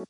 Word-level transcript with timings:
Yo, 0.00 0.06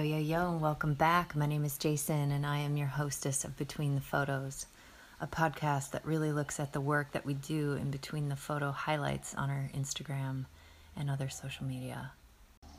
yo, 0.00 0.16
yo, 0.16 0.52
and 0.52 0.62
welcome 0.62 0.94
back. 0.94 1.36
My 1.36 1.44
name 1.44 1.66
is 1.66 1.76
Jason, 1.76 2.32
and 2.32 2.46
I 2.46 2.56
am 2.58 2.78
your 2.78 2.86
hostess 2.86 3.44
of 3.44 3.54
Between 3.58 3.94
the 3.94 4.00
Photos, 4.00 4.64
a 5.20 5.26
podcast 5.26 5.90
that 5.90 6.06
really 6.06 6.32
looks 6.32 6.58
at 6.58 6.72
the 6.72 6.80
work 6.80 7.12
that 7.12 7.26
we 7.26 7.34
do 7.34 7.72
in 7.74 7.90
between 7.90 8.30
the 8.30 8.36
photo 8.36 8.70
highlights 8.70 9.34
on 9.34 9.50
our 9.50 9.68
Instagram 9.74 10.46
and 10.96 11.10
other 11.10 11.28
social 11.28 11.66
media. 11.66 12.12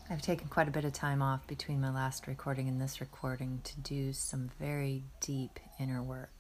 I've 0.09 0.23
taken 0.23 0.47
quite 0.47 0.67
a 0.67 0.71
bit 0.71 0.83
of 0.85 0.93
time 0.93 1.21
off 1.21 1.45
between 1.45 1.79
my 1.79 1.93
last 1.93 2.25
recording 2.25 2.67
and 2.67 2.81
this 2.81 3.01
recording 3.01 3.61
to 3.65 3.79
do 3.81 4.13
some 4.13 4.49
very 4.59 5.03
deep 5.21 5.59
inner 5.79 6.01
work. 6.01 6.36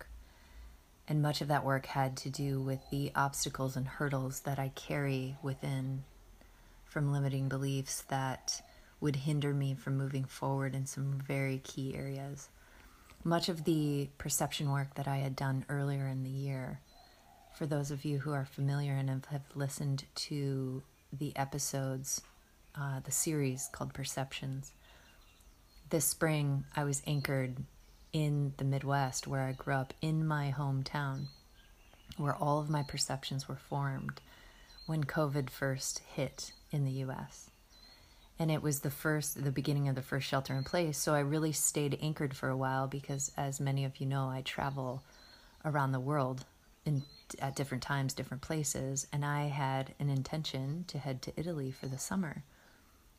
And 1.07 1.21
much 1.21 1.41
of 1.41 1.47
that 1.47 1.63
work 1.63 1.85
had 1.85 2.17
to 2.17 2.29
do 2.29 2.61
with 2.61 2.89
the 2.89 3.11
obstacles 3.15 3.77
and 3.77 3.87
hurdles 3.87 4.41
that 4.41 4.59
I 4.59 4.71
carry 4.75 5.37
within 5.41 6.03
from 6.85 7.13
limiting 7.13 7.47
beliefs 7.47 8.03
that 8.09 8.61
would 8.99 9.15
hinder 9.15 9.53
me 9.53 9.73
from 9.73 9.97
moving 9.97 10.25
forward 10.25 10.75
in 10.75 10.85
some 10.85 11.21
very 11.25 11.59
key 11.59 11.95
areas. 11.95 12.49
Much 13.23 13.47
of 13.47 13.63
the 13.63 14.09
perception 14.17 14.71
work 14.71 14.95
that 14.95 15.07
I 15.07 15.17
had 15.17 15.35
done 15.35 15.65
earlier 15.69 16.07
in 16.07 16.23
the 16.23 16.29
year, 16.29 16.79
for 17.53 17.65
those 17.65 17.91
of 17.91 18.03
you 18.05 18.19
who 18.19 18.33
are 18.33 18.45
familiar 18.45 18.93
and 18.93 19.09
have 19.09 19.41
listened 19.55 20.05
to 20.15 20.83
the 21.11 21.35
episodes, 21.35 22.21
uh, 22.75 22.99
the 22.99 23.11
series 23.11 23.69
called 23.71 23.93
Perceptions, 23.93 24.71
this 25.89 26.05
spring 26.05 26.65
I 26.75 26.83
was 26.83 27.01
anchored 27.07 27.57
in 28.13 28.53
the 28.57 28.65
Midwest 28.65 29.27
where 29.27 29.41
I 29.41 29.51
grew 29.51 29.75
up 29.75 29.93
in 30.01 30.25
my 30.25 30.53
hometown, 30.57 31.27
where 32.17 32.35
all 32.35 32.59
of 32.59 32.69
my 32.69 32.83
perceptions 32.83 33.47
were 33.47 33.55
formed 33.55 34.21
when 34.85 35.03
COVID 35.03 35.49
first 35.49 35.99
hit 35.99 36.53
in 36.71 36.85
the 36.85 36.91
US 36.91 37.49
and 38.39 38.51
it 38.51 38.61
was 38.61 38.81
the 38.81 38.91
first 38.91 39.43
the 39.43 39.51
beginning 39.51 39.87
of 39.87 39.95
the 39.95 40.01
first 40.01 40.27
shelter 40.27 40.55
in 40.55 40.63
place. 40.63 40.97
So 40.97 41.13
i 41.13 41.19
really 41.19 41.51
stayed 41.51 41.97
anchored 42.01 42.35
for 42.35 42.49
a 42.49 42.57
while 42.57 42.87
because 42.87 43.31
as 43.37 43.59
many 43.59 43.85
of 43.85 43.99
you 43.99 44.05
know 44.05 44.29
i 44.29 44.41
travel 44.41 45.03
around 45.65 45.91
the 45.91 45.99
world 45.99 46.45
in 46.85 47.03
at 47.39 47.55
different 47.55 47.83
times 47.83 48.13
different 48.13 48.43
places. 48.43 49.07
And 49.11 49.25
i 49.25 49.45
had 49.45 49.93
an 49.99 50.09
intention 50.09 50.85
to 50.87 50.99
head 50.99 51.21
to 51.23 51.33
italy 51.35 51.71
for 51.71 51.87
the 51.87 51.97
summer. 51.97 52.43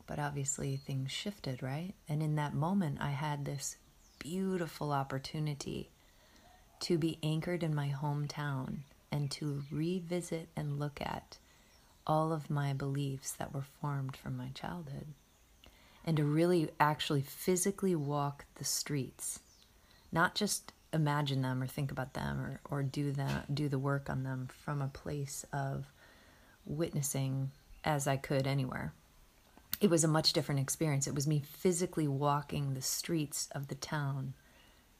But 0.06 0.18
obviously 0.18 0.76
things 0.76 1.10
shifted 1.12 1.62
right? 1.62 1.94
And 2.08 2.22
in 2.22 2.36
that 2.36 2.54
moment 2.54 2.98
i 3.00 3.10
had 3.10 3.44
this 3.44 3.76
beautiful 4.18 4.92
opportunity 4.92 5.90
to 6.80 6.98
be 6.98 7.18
anchored 7.22 7.62
in 7.62 7.74
my 7.74 7.88
hometown 7.88 8.78
and 9.10 9.30
to 9.30 9.62
revisit 9.70 10.48
and 10.56 10.78
look 10.78 11.00
at 11.00 11.38
all 12.06 12.32
of 12.32 12.50
my 12.50 12.72
beliefs 12.72 13.32
that 13.32 13.54
were 13.54 13.64
formed 13.80 14.16
from 14.16 14.36
my 14.36 14.48
childhood 14.54 15.06
and 16.04 16.16
to 16.16 16.24
really 16.24 16.70
actually 16.80 17.22
physically 17.22 17.94
walk 17.94 18.44
the 18.56 18.64
streets 18.64 19.40
not 20.10 20.34
just 20.34 20.72
imagine 20.92 21.42
them 21.42 21.62
or 21.62 21.66
think 21.66 21.90
about 21.90 22.14
them 22.14 22.40
or, 22.40 22.60
or 22.70 22.82
do 22.82 23.12
that 23.12 23.54
do 23.54 23.68
the 23.68 23.78
work 23.78 24.08
on 24.08 24.22
them 24.22 24.48
from 24.64 24.80
a 24.80 24.88
place 24.88 25.44
of 25.52 25.84
witnessing 26.64 27.50
as 27.84 28.06
I 28.06 28.16
could 28.16 28.46
anywhere. 28.46 28.92
It 29.80 29.90
was 29.90 30.02
a 30.02 30.08
much 30.08 30.32
different 30.32 30.60
experience. 30.60 31.06
It 31.06 31.14
was 31.14 31.26
me 31.26 31.40
physically 31.40 32.08
walking 32.08 32.74
the 32.74 32.82
streets 32.82 33.48
of 33.52 33.68
the 33.68 33.74
town 33.76 34.34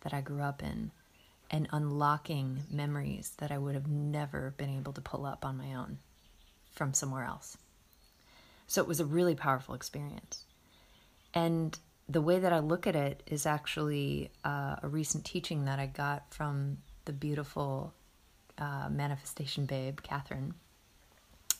that 0.03 0.15
I 0.15 0.20
grew 0.20 0.43
up 0.43 0.62
in 0.62 0.93
and 1.51 1.69
unlocking 1.73 2.61
memories 2.70 3.33
that 3.39 3.51
I 3.51 3.59
would 3.59 3.75
have 3.75 3.89
never 3.89 4.55
been 4.57 4.70
able 4.70 4.93
to 4.93 5.01
pull 5.01 5.27
up 5.27 5.45
on 5.45 5.57
my 5.57 5.75
own 5.75 5.98
from 6.73 6.95
somewhere 6.95 7.25
else. 7.25 7.57
So 8.67 8.83
it 8.83 8.89
was 8.89 9.01
a 9.01 9.05
really 9.05 9.35
powerful 9.35 9.75
experience. 9.75 10.45
And 11.35 11.77
the 12.08 12.20
way 12.20 12.39
that 12.39 12.52
I 12.52 12.61
look 12.61 12.86
at 12.86 12.95
it 12.95 13.23
is 13.27 13.47
actually 13.47 14.31
uh, 14.45 14.77
a 14.83 14.89
recent 14.89 15.25
teaching 15.25 15.64
that 15.64 15.79
I 15.79 15.86
got 15.86 16.33
from 16.33 16.79
the 17.05 17.13
beautiful 17.13 17.95
uh, 18.58 18.89
manifestation 18.91 19.67
babe, 19.67 20.01
Kathrin. 20.02 20.52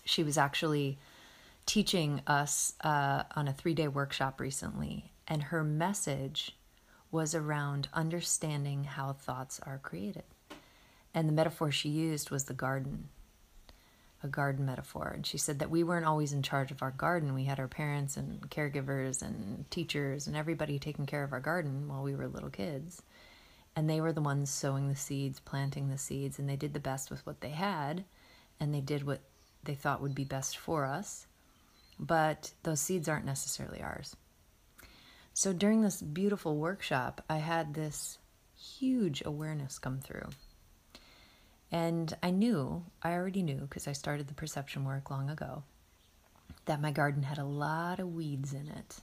She 0.04 0.22
was 0.22 0.38
actually 0.38 0.98
teaching 1.68 2.22
us 2.26 2.72
uh, 2.82 3.24
on 3.36 3.46
a 3.46 3.52
three 3.52 3.74
day 3.74 3.86
workshop 3.86 4.40
recently, 4.40 5.12
and 5.28 5.44
her 5.44 5.62
message 5.62 6.56
was 7.10 7.34
around 7.34 7.88
understanding 7.92 8.84
how 8.84 9.12
thoughts 9.12 9.60
are 9.64 9.78
created. 9.82 10.24
And 11.14 11.28
the 11.28 11.32
metaphor 11.32 11.70
she 11.70 11.90
used 11.90 12.30
was 12.30 12.44
the 12.44 12.54
garden 12.54 13.10
a 14.22 14.28
garden 14.28 14.66
metaphor. 14.66 15.12
And 15.14 15.24
she 15.24 15.38
said 15.38 15.60
that 15.60 15.70
we 15.70 15.84
weren't 15.84 16.06
always 16.06 16.32
in 16.32 16.42
charge 16.42 16.70
of 16.70 16.82
our 16.82 16.90
garden. 16.90 17.34
We 17.34 17.44
had 17.44 17.60
our 17.60 17.68
parents 17.68 18.16
and 18.16 18.40
caregivers 18.50 19.22
and 19.22 19.70
teachers 19.70 20.26
and 20.26 20.36
everybody 20.36 20.78
taking 20.78 21.06
care 21.06 21.22
of 21.22 21.32
our 21.32 21.40
garden 21.40 21.86
while 21.86 22.02
we 22.02 22.16
were 22.16 22.26
little 22.26 22.50
kids. 22.50 23.02
And 23.76 23.88
they 23.88 24.00
were 24.00 24.12
the 24.12 24.20
ones 24.20 24.50
sowing 24.50 24.88
the 24.88 24.96
seeds, 24.96 25.38
planting 25.38 25.88
the 25.88 25.98
seeds, 25.98 26.38
and 26.40 26.48
they 26.48 26.56
did 26.56 26.74
the 26.74 26.80
best 26.80 27.10
with 27.10 27.24
what 27.26 27.42
they 27.42 27.50
had. 27.50 28.04
And 28.58 28.74
they 28.74 28.80
did 28.80 29.06
what 29.06 29.20
they 29.62 29.74
thought 29.74 30.02
would 30.02 30.16
be 30.16 30.24
best 30.24 30.58
for 30.58 30.84
us. 30.84 31.26
But 31.98 32.53
those 32.62 32.81
seeds 32.81 33.09
aren't 33.09 33.26
necessarily 33.26 33.82
ours. 33.82 34.16
So 35.34 35.53
during 35.53 35.82
this 35.82 36.03
beautiful 36.03 36.56
workshop, 36.56 37.25
I 37.28 37.38
had 37.38 37.75
this 37.75 38.19
huge 38.56 39.22
awareness 39.25 39.78
come 39.78 40.00
through 40.00 40.31
and 41.70 42.16
I 42.22 42.31
knew, 42.31 42.84
I 43.03 43.12
already 43.12 43.42
knew, 43.42 43.60
because 43.60 43.86
I 43.86 43.92
started 43.92 44.26
the 44.26 44.34
perception 44.34 44.84
work 44.84 45.10
long 45.10 45.28
ago, 45.28 45.64
that 46.64 46.81
my 46.81 46.91
garden 46.91 47.22
had 47.22 47.38
a 47.38 47.44
lot 47.44 48.00
of 48.00 48.15
weeds 48.15 48.54
in 48.54 48.69
it. 48.69 48.97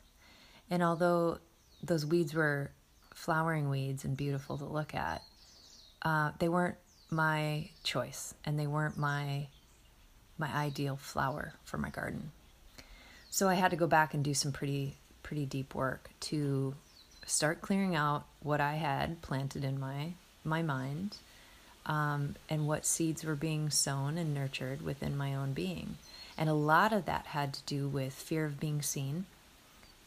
And 0.69 0.81
although 0.81 1.38
those 1.83 2.06
weeds 2.06 2.33
were 2.33 2.72
flowering 3.13 3.69
weeds 3.69 4.03
and 4.03 4.17
beautiful 4.17 4.57
to 4.57 4.66
look 4.66 4.95
at, 4.95 5.22
uh, 6.01 6.31
they 6.39 6.50
weren't 6.50 6.77
my 7.12 7.69
choice 7.83 8.33
and 8.44 8.59
they 8.59 8.67
weren't 8.67 8.97
my 8.97 9.47
my 10.38 10.53
ideal 10.53 10.97
flower 10.97 11.53
for 11.63 11.77
my 11.77 11.89
garden. 11.89 12.31
So 13.35 13.50
I 13.50 13.56
had 13.56 13.72
to 13.72 13.75
go 13.75 13.85
back 13.85 14.13
and 14.13 14.23
do 14.23 14.34
some 14.34 14.53
pretty 14.53 14.96
pretty 15.22 15.46
deep 15.46 15.75
work 15.75 16.09
to 16.22 16.73
start 17.25 17.59
clearing 17.59 17.94
out 17.94 18.23
what 18.40 18.62
I 18.62 18.75
had 18.75 19.22
planted 19.22 19.66
in 19.66 19.78
my 19.78 20.13
my 20.46 20.62
mind 20.62 21.18
um, 21.85 22.38
and 22.50 22.66
what 22.66 22.85
seeds 22.85 23.25
were 23.25 23.35
being 23.35 23.69
sown 23.69 24.18
and 24.18 24.34
nurtured 24.34 24.81
within 24.81 25.18
my 25.18 25.35
own 25.35 25.51
being. 25.51 25.97
And 26.38 26.47
a 26.47 26.53
lot 26.53 26.94
of 26.94 27.03
that 27.07 27.25
had 27.25 27.51
to 27.56 27.62
do 27.66 27.90
with 27.90 28.13
fear 28.13 28.45
of 28.45 28.57
being 28.57 28.81
seen, 28.81 29.25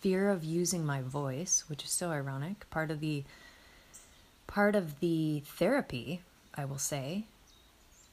fear 0.01 0.31
of 0.31 0.43
using 0.43 0.87
my 0.87 1.03
voice, 1.03 1.65
which 1.69 1.85
is 1.85 1.91
so 1.91 2.09
ironic. 2.09 2.71
Part 2.71 2.91
of 2.91 3.01
the 3.01 3.25
part 4.47 4.75
of 4.75 5.01
the 5.01 5.43
therapy, 5.45 6.23
I 6.55 6.65
will 6.65 6.79
say, 6.79 7.25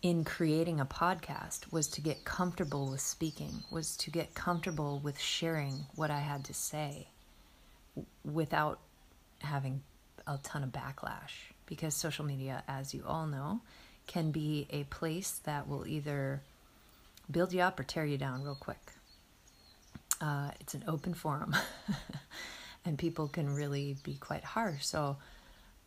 in 0.06 0.24
creating 0.24 0.80
a 0.80 0.86
podcast 0.86 1.72
was 1.72 1.88
to 1.88 2.00
get 2.00 2.24
comfortable 2.24 2.92
with 2.92 3.02
speaking, 3.02 3.64
was 3.72 3.98
to 3.98 4.12
get 4.12 4.36
comfortable 4.36 5.00
with 5.00 5.20
sharing 5.20 5.88
what 5.96 6.12
I 6.12 6.20
had 6.20 6.46
to 6.46 6.54
say 6.54 7.08
without 8.24 8.78
having 9.40 9.82
a 10.28 10.38
ton 10.44 10.62
of 10.62 10.70
backlash 10.70 11.50
because 11.66 11.96
social 11.96 12.24
media, 12.24 12.64
as 12.68 12.94
you 12.94 13.04
all 13.08 13.26
know, 13.26 13.62
can 14.06 14.30
be 14.30 14.68
a 14.70 14.84
place 14.84 15.42
that 15.46 15.68
will 15.68 15.88
either 15.88 16.44
build 17.32 17.52
you 17.52 17.62
up 17.62 17.80
or 17.80 17.84
tear 17.84 18.06
you 18.06 18.20
down 18.20 18.44
real 18.44 18.54
quick. 18.54 18.92
Uh, 20.22 20.52
it's 20.60 20.76
an 20.76 20.84
open 20.88 21.16
forum, 21.16 21.56
and 22.86 23.00
people 23.00 23.28
can 23.28 23.56
really 23.56 23.98
be 24.04 24.14
quite 24.14 24.44
harsh. 24.44 24.86
So 24.86 25.18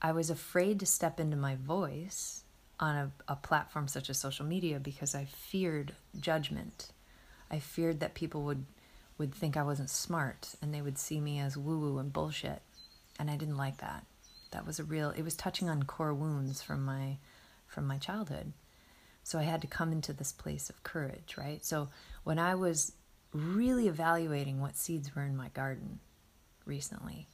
I 0.02 0.10
was 0.10 0.28
afraid 0.28 0.80
to 0.80 0.86
step 0.86 1.20
into 1.20 1.36
my 1.36 1.54
voice 1.54 2.42
on 2.80 2.94
a, 2.94 3.12
a 3.28 3.36
platform 3.36 3.88
such 3.88 4.08
as 4.08 4.18
social 4.18 4.46
media 4.46 4.78
because 4.78 5.14
I 5.14 5.24
feared 5.24 5.94
judgment. 6.20 6.92
I 7.50 7.58
feared 7.58 8.00
that 8.00 8.14
people 8.14 8.42
would 8.42 8.64
would 9.16 9.34
think 9.34 9.56
I 9.56 9.64
wasn't 9.64 9.90
smart 9.90 10.54
and 10.62 10.72
they 10.72 10.80
would 10.80 10.96
see 10.96 11.20
me 11.20 11.40
as 11.40 11.56
woo 11.56 11.78
woo 11.80 11.98
and 11.98 12.12
bullshit. 12.12 12.62
And 13.18 13.28
I 13.28 13.36
didn't 13.36 13.56
like 13.56 13.78
that 13.78 14.04
that 14.50 14.66
was 14.66 14.78
a 14.78 14.84
real 14.84 15.10
it 15.10 15.22
was 15.22 15.34
touching 15.34 15.68
on 15.68 15.82
core 15.82 16.14
wounds 16.14 16.62
from 16.62 16.84
my 16.84 17.18
from 17.66 17.86
my 17.86 17.98
childhood 17.98 18.52
so 19.22 19.38
i 19.38 19.42
had 19.42 19.60
to 19.60 19.66
come 19.66 19.92
into 19.92 20.12
this 20.12 20.32
place 20.32 20.70
of 20.70 20.82
courage 20.82 21.36
right 21.36 21.64
so 21.64 21.88
when 22.24 22.38
i 22.38 22.54
was 22.54 22.92
really 23.32 23.88
evaluating 23.88 24.60
what 24.60 24.76
seeds 24.76 25.14
were 25.14 25.22
in 25.22 25.36
my 25.36 25.48
garden 25.48 26.00
recently 26.64 27.26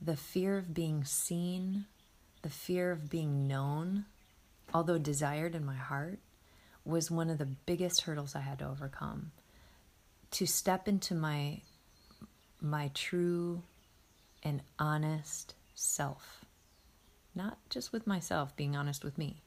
the 0.00 0.16
fear 0.16 0.56
of 0.56 0.72
being 0.72 1.04
seen 1.04 1.86
the 2.42 2.50
fear 2.50 2.90
of 2.92 3.10
being 3.10 3.46
known 3.46 4.04
although 4.74 4.98
desired 4.98 5.54
in 5.54 5.64
my 5.64 5.76
heart 5.76 6.18
was 6.84 7.10
one 7.10 7.30
of 7.30 7.38
the 7.38 7.46
biggest 7.46 8.02
hurdles 8.02 8.34
i 8.34 8.40
had 8.40 8.58
to 8.58 8.68
overcome. 8.68 9.32
To 10.32 10.46
step 10.46 10.88
into 10.88 11.14
my 11.14 11.60
my 12.60 12.90
true 12.94 13.62
and 14.42 14.62
honest 14.78 15.54
self. 15.74 16.44
Not 17.34 17.58
just 17.70 17.92
with 17.92 18.06
myself, 18.06 18.54
being 18.56 18.76
honest 18.76 19.04
with 19.04 19.18
me, 19.18 19.42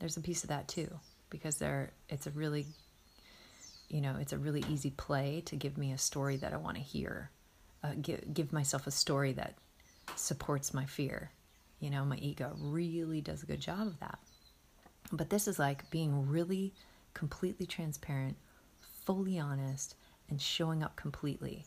there's 0.00 0.16
a 0.16 0.20
piece 0.20 0.42
of 0.42 0.48
that 0.48 0.68
too 0.68 0.88
because 1.30 1.56
there 1.56 1.90
it's 2.08 2.26
a 2.26 2.30
really 2.30 2.66
you 3.88 4.00
know 4.00 4.16
it's 4.20 4.32
a 4.32 4.38
really 4.38 4.64
easy 4.70 4.90
play 4.90 5.42
to 5.44 5.56
give 5.56 5.76
me 5.76 5.92
a 5.92 5.98
story 5.98 6.36
that 6.36 6.52
i 6.52 6.56
want 6.56 6.76
to 6.76 6.82
hear. 6.82 7.30
Uh, 7.82 7.92
give, 8.02 8.34
give 8.34 8.52
myself 8.52 8.88
a 8.88 8.90
story 8.90 9.32
that 9.32 9.54
supports 10.16 10.74
my 10.74 10.84
fear. 10.84 11.30
You 11.80 11.90
know 11.90 12.04
my 12.04 12.16
ego 12.16 12.56
really 12.60 13.20
does 13.20 13.42
a 13.42 13.46
good 13.46 13.60
job 13.60 13.86
of 13.86 14.00
that 14.00 14.18
but 15.12 15.30
this 15.30 15.48
is 15.48 15.58
like 15.58 15.90
being 15.90 16.28
really 16.28 16.72
completely 17.14 17.66
transparent 17.66 18.36
fully 19.04 19.38
honest 19.38 19.94
and 20.28 20.40
showing 20.40 20.82
up 20.82 20.96
completely 20.96 21.64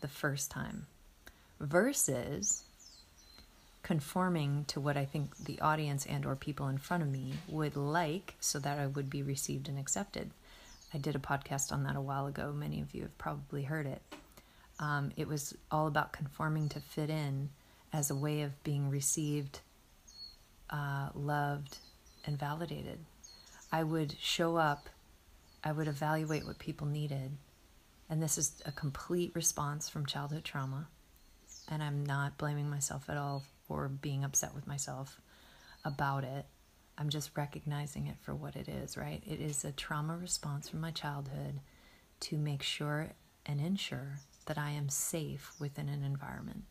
the 0.00 0.08
first 0.08 0.50
time 0.50 0.86
versus 1.58 2.62
conforming 3.82 4.64
to 4.66 4.80
what 4.80 4.96
I 4.96 5.04
think 5.04 5.36
the 5.36 5.60
audience 5.60 6.06
and 6.06 6.26
or 6.26 6.34
people 6.34 6.68
in 6.68 6.78
front 6.78 7.02
of 7.02 7.08
me 7.08 7.34
would 7.48 7.76
like 7.76 8.34
so 8.40 8.58
that 8.58 8.78
I 8.78 8.86
would 8.86 9.08
be 9.08 9.22
received 9.22 9.68
and 9.68 9.78
accepted. 9.78 10.30
I 10.92 10.98
did 10.98 11.14
a 11.14 11.20
podcast 11.20 11.72
on 11.72 11.84
that 11.84 11.96
a 11.96 12.00
while 12.00 12.26
ago. 12.26 12.52
Many 12.52 12.80
of 12.80 12.94
you 12.94 13.02
have 13.02 13.18
probably 13.18 13.62
heard 13.62 13.86
it. 13.86 14.02
Um, 14.78 15.12
it 15.16 15.28
was 15.28 15.56
all 15.70 15.86
about 15.86 16.12
conforming 16.12 16.68
to 16.70 16.80
fit 16.80 17.10
in 17.10 17.50
as 17.92 18.10
a 18.10 18.14
way 18.14 18.42
of 18.42 18.62
being 18.62 18.90
received, 18.90 19.60
uh, 20.70 21.10
loved, 21.14 21.78
and 22.26 22.38
validated. 22.38 22.98
I 23.72 23.82
would 23.82 24.16
show 24.20 24.56
up, 24.56 24.88
I 25.64 25.72
would 25.72 25.88
evaluate 25.88 26.46
what 26.46 26.58
people 26.58 26.86
needed, 26.86 27.36
and 28.08 28.22
this 28.22 28.38
is 28.38 28.62
a 28.64 28.72
complete 28.72 29.32
response 29.34 29.88
from 29.88 30.06
childhood 30.06 30.44
trauma. 30.44 30.88
And 31.68 31.82
I'm 31.82 32.06
not 32.06 32.38
blaming 32.38 32.70
myself 32.70 33.08
at 33.08 33.16
all 33.16 33.42
or 33.68 33.88
being 33.88 34.24
upset 34.24 34.54
with 34.54 34.66
myself 34.66 35.20
about 35.84 36.22
it. 36.22 36.46
I'm 36.96 37.08
just 37.08 37.36
recognizing 37.36 38.06
it 38.06 38.16
for 38.20 38.34
what 38.34 38.54
it 38.54 38.68
is, 38.68 38.96
right? 38.96 39.22
It 39.26 39.40
is 39.40 39.64
a 39.64 39.72
trauma 39.72 40.16
response 40.16 40.68
from 40.68 40.80
my 40.80 40.92
childhood 40.92 41.60
to 42.20 42.38
make 42.38 42.62
sure 42.62 43.08
and 43.44 43.60
ensure 43.60 44.20
that 44.46 44.56
I 44.56 44.70
am 44.70 44.88
safe 44.88 45.52
within 45.58 45.88
an 45.88 46.04
environment. 46.04 46.64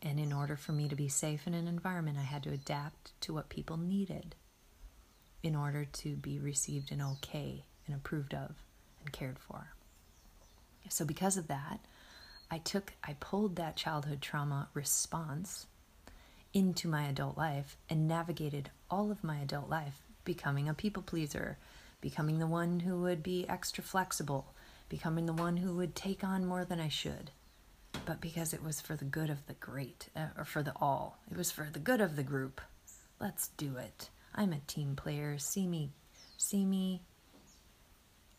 And 0.00 0.18
in 0.18 0.32
order 0.32 0.56
for 0.56 0.72
me 0.72 0.88
to 0.88 0.96
be 0.96 1.08
safe 1.08 1.46
in 1.46 1.54
an 1.54 1.68
environment, 1.68 2.18
I 2.18 2.24
had 2.24 2.42
to 2.44 2.50
adapt 2.50 3.12
to 3.22 3.34
what 3.34 3.50
people 3.50 3.76
needed 3.76 4.34
in 5.42 5.56
order 5.56 5.84
to 5.84 6.16
be 6.16 6.38
received 6.38 6.92
and 6.92 7.02
okay 7.02 7.64
and 7.86 7.94
approved 7.96 8.34
of 8.34 8.62
and 9.00 9.12
cared 9.12 9.38
for. 9.38 9.72
So, 10.88 11.04
because 11.04 11.36
of 11.36 11.48
that, 11.48 11.80
I 12.50 12.58
took, 12.58 12.92
I 13.02 13.14
pulled 13.14 13.56
that 13.56 13.76
childhood 13.76 14.20
trauma 14.20 14.68
response 14.74 15.66
into 16.52 16.86
my 16.86 17.04
adult 17.04 17.38
life 17.38 17.76
and 17.88 18.06
navigated 18.06 18.70
all 18.90 19.10
of 19.10 19.24
my 19.24 19.38
adult 19.38 19.70
life 19.70 20.02
becoming 20.24 20.68
a 20.68 20.74
people 20.74 21.02
pleaser, 21.02 21.56
becoming 22.00 22.38
the 22.38 22.46
one 22.46 22.80
who 22.80 23.00
would 23.00 23.22
be 23.22 23.48
extra 23.48 23.82
flexible, 23.82 24.52
becoming 24.88 25.26
the 25.26 25.32
one 25.32 25.56
who 25.58 25.74
would 25.74 25.94
take 25.94 26.22
on 26.22 26.44
more 26.44 26.64
than 26.64 26.78
I 26.78 26.88
should. 26.88 27.30
But 28.04 28.20
because 28.20 28.52
it 28.52 28.62
was 28.62 28.80
for 28.80 28.96
the 28.96 29.04
good 29.04 29.30
of 29.30 29.46
the 29.46 29.54
great, 29.54 30.08
uh, 30.14 30.26
or 30.36 30.44
for 30.44 30.62
the 30.62 30.74
all, 30.80 31.18
it 31.30 31.36
was 31.36 31.50
for 31.50 31.68
the 31.72 31.78
good 31.78 32.00
of 32.00 32.16
the 32.16 32.22
group. 32.22 32.60
Let's 33.20 33.48
do 33.48 33.76
it. 33.76 34.10
I'm 34.34 34.52
a 34.52 34.60
team 34.60 34.96
player. 34.96 35.38
See 35.38 35.66
me, 35.66 35.90
see 36.36 36.64
me. 36.64 37.02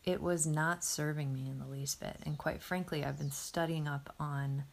It 0.04 0.20
was 0.20 0.46
not 0.46 0.84
serving 0.84 1.32
me 1.32 1.48
in 1.48 1.58
the 1.58 1.66
least 1.66 2.00
bit. 2.00 2.16
And 2.26 2.36
quite 2.36 2.62
frankly, 2.62 3.04
I've 3.04 3.18
been 3.18 3.30
studying 3.30 3.88
up 3.88 4.14
on 4.20 4.64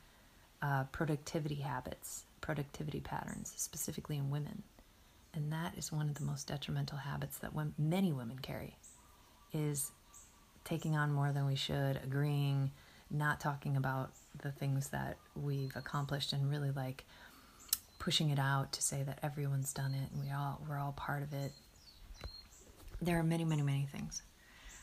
uh, 0.62 0.84
productivity 0.92 1.56
habits 1.56 2.26
productivity 2.42 3.00
patterns, 3.00 3.54
specifically 3.56 4.18
in 4.18 4.30
women. 4.30 4.64
And 5.34 5.54
that 5.54 5.78
is 5.78 5.92
one 5.92 6.10
of 6.10 6.16
the 6.16 6.26
most 6.26 6.48
detrimental 6.48 6.98
habits 6.98 7.38
that 7.38 7.54
many 7.78 8.12
women 8.12 8.40
carry 8.40 8.76
is 9.54 9.92
taking 10.66 10.98
on 10.98 11.14
more 11.14 11.32
than 11.32 11.46
we 11.46 11.56
should, 11.56 12.00
agreeing, 12.04 12.72
not 13.10 13.40
talking 13.40 13.78
about 13.78 14.12
the 14.42 14.52
things 14.52 14.90
that 14.90 15.18
we've 15.36 15.76
accomplished 15.76 16.34
and 16.34 16.50
really 16.50 16.72
like 16.72 17.06
pushing 18.02 18.32
it 18.32 18.40
out 18.40 18.74
to 18.74 18.82
say 18.82 19.04
that 19.04 19.20
everyone's 19.22 19.74
done 19.74 19.94
it 19.94 20.12
and 20.12 20.20
we 20.20 20.32
all 20.32 20.60
we're 20.68 20.80
all 20.80 20.92
part 20.94 21.22
of 21.22 21.34
it. 21.34 21.52
There 23.00 23.20
are 23.20 23.24
many, 23.24 23.46
many, 23.46 23.62
many 23.62 23.88
things. 23.92 24.24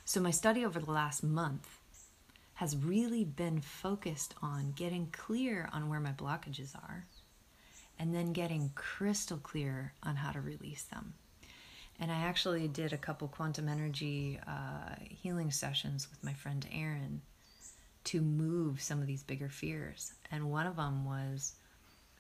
So 0.04 0.20
my 0.20 0.30
study 0.30 0.64
over 0.64 0.78
the 0.78 0.92
last 0.92 1.24
month 1.24 1.66
has 2.54 2.76
really 2.76 3.24
been 3.24 3.60
focused 3.60 4.34
on 4.40 4.72
getting 4.76 5.08
clear 5.10 5.68
on 5.72 5.88
where 5.88 5.98
my 5.98 6.12
blockages 6.12 6.76
are 6.76 7.06
and 7.98 8.14
then 8.14 8.32
getting 8.32 8.70
crystal 8.76 9.38
clear 9.38 9.92
on 10.04 10.14
how 10.14 10.30
to 10.30 10.40
release 10.40 10.84
them. 10.84 11.14
And 11.98 12.12
I 12.12 12.20
actually 12.20 12.68
did 12.68 12.92
a 12.92 12.96
couple 12.96 13.26
quantum 13.26 13.68
energy 13.68 14.38
uh, 14.46 14.94
healing 15.00 15.50
sessions 15.50 16.08
with 16.08 16.22
my 16.22 16.34
friend 16.34 16.64
Erin 16.72 17.20
to 18.04 18.20
move 18.20 18.80
some 18.80 19.00
of 19.00 19.08
these 19.08 19.24
bigger 19.24 19.48
fears. 19.48 20.12
And 20.30 20.52
one 20.52 20.68
of 20.68 20.76
them 20.76 21.04
was 21.04 21.56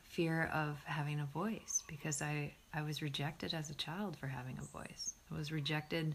fear 0.08 0.50
of 0.52 0.78
having 0.84 1.20
a 1.20 1.26
voice 1.26 1.82
because 1.86 2.22
I, 2.22 2.54
I 2.74 2.82
was 2.82 3.02
rejected 3.02 3.54
as 3.54 3.70
a 3.70 3.74
child 3.74 4.16
for 4.16 4.26
having 4.26 4.58
a 4.58 4.78
voice. 4.78 5.14
I 5.30 5.36
was 5.36 5.52
rejected, 5.52 6.14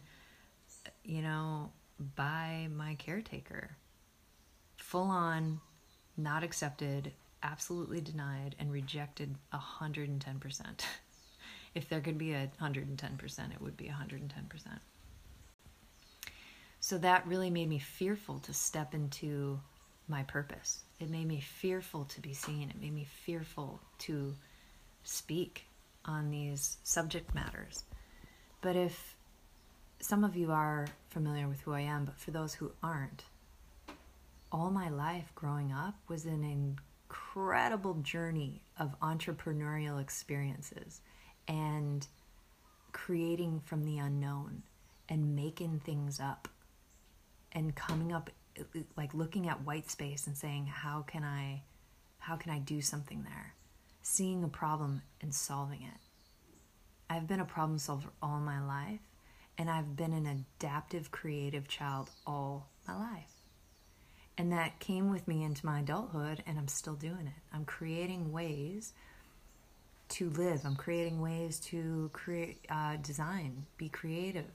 you 1.03 1.21
know, 1.21 1.71
by 2.15 2.67
my 2.75 2.95
caretaker. 2.95 3.71
Full 4.77 5.09
on, 5.09 5.61
not 6.17 6.43
accepted, 6.43 7.13
absolutely 7.43 8.01
denied 8.01 8.55
and 8.59 8.71
rejected 8.71 9.35
110%. 9.53 10.85
if 11.75 11.89
there 11.89 12.01
could 12.01 12.17
be 12.17 12.33
a 12.33 12.49
110%, 12.61 13.53
it 13.53 13.61
would 13.61 13.77
be 13.77 13.85
110%. 13.85 14.29
So 16.79 16.97
that 16.97 17.25
really 17.27 17.49
made 17.49 17.69
me 17.69 17.79
fearful 17.79 18.39
to 18.39 18.53
step 18.53 18.93
into 18.93 19.59
my 20.07 20.23
purpose. 20.23 20.83
It 21.03 21.09
made 21.09 21.27
me 21.27 21.41
fearful 21.41 22.05
to 22.05 22.21
be 22.21 22.33
seen. 22.33 22.69
It 22.69 22.79
made 22.79 22.93
me 22.93 23.03
fearful 23.03 23.81
to 23.99 24.33
speak 25.03 25.65
on 26.05 26.29
these 26.29 26.77
subject 26.83 27.35
matters. 27.35 27.83
But 28.61 28.77
if 28.77 29.17
some 29.99 30.23
of 30.23 30.37
you 30.37 30.53
are 30.53 30.87
familiar 31.09 31.49
with 31.49 31.59
who 31.59 31.73
I 31.73 31.81
am, 31.81 32.05
but 32.05 32.17
for 32.17 32.31
those 32.31 32.53
who 32.53 32.71
aren't, 32.81 33.25
all 34.49 34.71
my 34.71 34.87
life 34.87 35.29
growing 35.35 35.73
up 35.73 35.95
was 36.07 36.23
an 36.23 36.45
incredible 36.45 37.95
journey 37.95 38.61
of 38.79 38.97
entrepreneurial 39.01 39.99
experiences 39.99 41.01
and 41.49 42.07
creating 42.93 43.59
from 43.65 43.83
the 43.83 43.97
unknown 43.97 44.63
and 45.09 45.35
making 45.35 45.81
things 45.81 46.21
up 46.21 46.47
and 47.51 47.75
coming 47.75 48.13
up 48.13 48.29
like 48.95 49.13
looking 49.13 49.47
at 49.47 49.65
white 49.65 49.89
space 49.89 50.27
and 50.27 50.37
saying 50.37 50.65
how 50.65 51.01
can 51.01 51.23
i 51.23 51.61
how 52.19 52.35
can 52.35 52.51
i 52.51 52.59
do 52.59 52.81
something 52.81 53.23
there 53.23 53.53
seeing 54.01 54.43
a 54.43 54.47
problem 54.47 55.01
and 55.21 55.33
solving 55.33 55.81
it 55.81 55.99
i've 57.09 57.27
been 57.27 57.39
a 57.39 57.45
problem 57.45 57.77
solver 57.77 58.09
all 58.21 58.39
my 58.39 58.63
life 58.65 59.01
and 59.57 59.69
i've 59.69 59.95
been 59.95 60.13
an 60.13 60.45
adaptive 60.59 61.11
creative 61.11 61.67
child 61.67 62.09
all 62.25 62.69
my 62.87 62.95
life 62.95 63.43
and 64.37 64.51
that 64.51 64.79
came 64.79 65.11
with 65.11 65.27
me 65.27 65.43
into 65.43 65.65
my 65.65 65.81
adulthood, 65.81 66.43
and 66.47 66.57
I'm 66.57 66.67
still 66.67 66.95
doing 66.95 67.27
it. 67.27 67.41
I'm 67.53 67.65
creating 67.65 68.31
ways 68.31 68.93
to 70.09 70.29
live. 70.31 70.61
I'm 70.65 70.75
creating 70.75 71.21
ways 71.21 71.59
to 71.67 72.09
create, 72.13 72.65
uh, 72.69 72.97
design, 72.97 73.65
be 73.77 73.89
creative. 73.89 74.45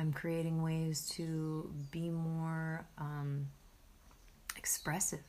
I'm 0.00 0.14
creating 0.14 0.62
ways 0.62 1.08
to 1.16 1.70
be 1.90 2.08
more 2.08 2.86
um, 2.96 3.48
expressive. 4.56 5.20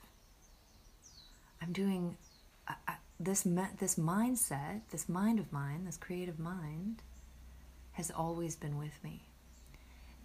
I'm 1.61 1.73
doing 1.73 2.15
uh, 2.69 2.73
uh, 2.87 2.93
this. 3.19 3.45
This 3.79 3.95
mindset, 3.95 4.81
this 4.89 5.09
mind 5.09 5.39
of 5.39 5.51
mine, 5.51 5.83
this 5.83 5.97
creative 5.97 6.39
mind, 6.39 7.03
has 7.91 8.11
always 8.11 8.55
been 8.55 8.77
with 8.77 8.97
me, 9.03 9.23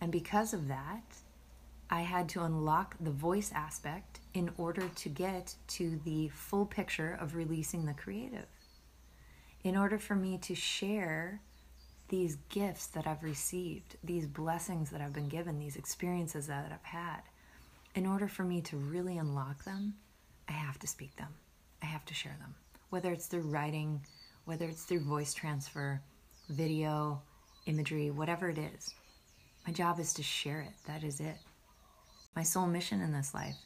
and 0.00 0.12
because 0.12 0.54
of 0.54 0.68
that, 0.68 1.02
I 1.90 2.02
had 2.02 2.28
to 2.30 2.44
unlock 2.44 2.94
the 3.00 3.10
voice 3.10 3.50
aspect 3.52 4.20
in 4.32 4.50
order 4.56 4.88
to 4.88 5.08
get 5.08 5.56
to 5.68 6.00
the 6.04 6.28
full 6.28 6.66
picture 6.66 7.18
of 7.20 7.34
releasing 7.34 7.84
the 7.84 7.94
creative. 7.94 8.46
In 9.64 9.76
order 9.76 9.98
for 9.98 10.14
me 10.14 10.38
to 10.38 10.54
share 10.54 11.40
these 12.08 12.36
gifts 12.48 12.86
that 12.88 13.06
I've 13.06 13.22
received, 13.22 13.96
these 14.04 14.26
blessings 14.26 14.90
that 14.90 15.00
I've 15.00 15.12
been 15.12 15.28
given, 15.28 15.58
these 15.58 15.76
experiences 15.76 16.46
that 16.46 16.70
I've 16.72 16.82
had, 16.82 17.22
in 17.94 18.06
order 18.06 18.28
for 18.28 18.44
me 18.44 18.60
to 18.62 18.76
really 18.76 19.18
unlock 19.18 19.64
them, 19.64 19.94
I 20.48 20.52
have 20.52 20.78
to 20.80 20.86
speak 20.86 21.16
them. 21.16 21.34
I 21.82 21.86
have 21.86 22.04
to 22.06 22.14
share 22.14 22.36
them. 22.38 22.54
Whether 22.90 23.12
it's 23.12 23.26
through 23.26 23.42
writing, 23.42 24.00
whether 24.44 24.66
it's 24.66 24.84
through 24.84 25.00
voice 25.00 25.34
transfer, 25.34 26.00
video, 26.48 27.22
imagery, 27.66 28.10
whatever 28.10 28.48
it 28.48 28.58
is. 28.58 28.94
My 29.66 29.72
job 29.72 29.98
is 29.98 30.14
to 30.14 30.22
share 30.22 30.60
it. 30.60 30.72
That 30.86 31.02
is 31.02 31.20
it. 31.20 31.36
My 32.36 32.44
sole 32.44 32.66
mission 32.66 33.00
in 33.00 33.12
this 33.12 33.34
life 33.34 33.56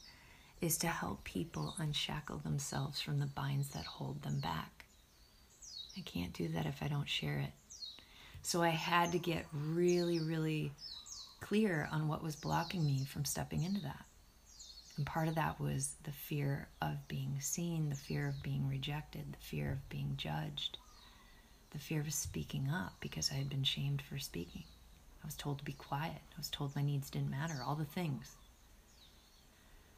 is 0.61 0.78
to 0.78 0.87
help 0.87 1.25
people 1.25 1.75
unshackle 1.78 2.38
themselves 2.38 3.00
from 3.00 3.18
the 3.18 3.26
binds 3.26 3.68
that 3.70 3.85
hold 3.85 4.23
them 4.23 4.40
back. 4.40 4.87
I 5.97 6.00
can't 6.02 6.32
do 6.32 6.49
that 6.49 6.66
if 6.66 6.82
I 6.82 6.88
don't 6.88 7.09
share 7.09 7.38
it. 7.38 7.52
So 8.42 8.62
I 8.62 8.70
had 8.70 9.12
to 9.12 9.18
get 9.18 9.47
really, 9.52 10.18
really 10.18 10.73
clear 11.40 11.88
on 11.92 12.09
what 12.09 12.23
was 12.23 12.37
blocking 12.37 12.85
me 12.85 13.04
from 13.04 13.25
stepping 13.25 13.62
into 13.62 13.80
that. 13.82 14.04
And 14.97 15.06
part 15.06 15.28
of 15.28 15.35
that 15.37 15.61
was 15.61 15.94
the 16.04 16.12
fear 16.12 16.68
of 16.82 17.09
being 17.09 17.37
seen, 17.40 17.88
the 17.88 17.94
fear 17.94 18.28
of 18.28 18.42
being 18.42 18.68
rejected, 18.68 19.32
the 19.32 19.44
fear 19.44 19.73
of 19.73 19.88
being 19.88 20.14
judged, 20.16 20.78
the 21.70 21.78
fear 21.78 22.00
of 22.00 22.12
speaking 22.12 22.68
up 22.68 22.94
because 23.00 23.30
I 23.30 23.35
had 23.35 23.49
been 23.49 23.64
shamed 23.64 24.02
for 24.02 24.18
speaking. 24.18 24.64
I 25.23 25.26
was 25.26 25.37
told 25.37 25.59
to 25.59 25.64
be 25.64 25.73
quiet. 25.73 26.20
I 26.35 26.38
was 26.38 26.50
told 26.50 26.75
my 26.75 26.82
needs 26.82 27.11
didn't 27.11 27.30
matter, 27.30 27.62
all 27.64 27.76
the 27.76 27.85
things. 27.85 28.37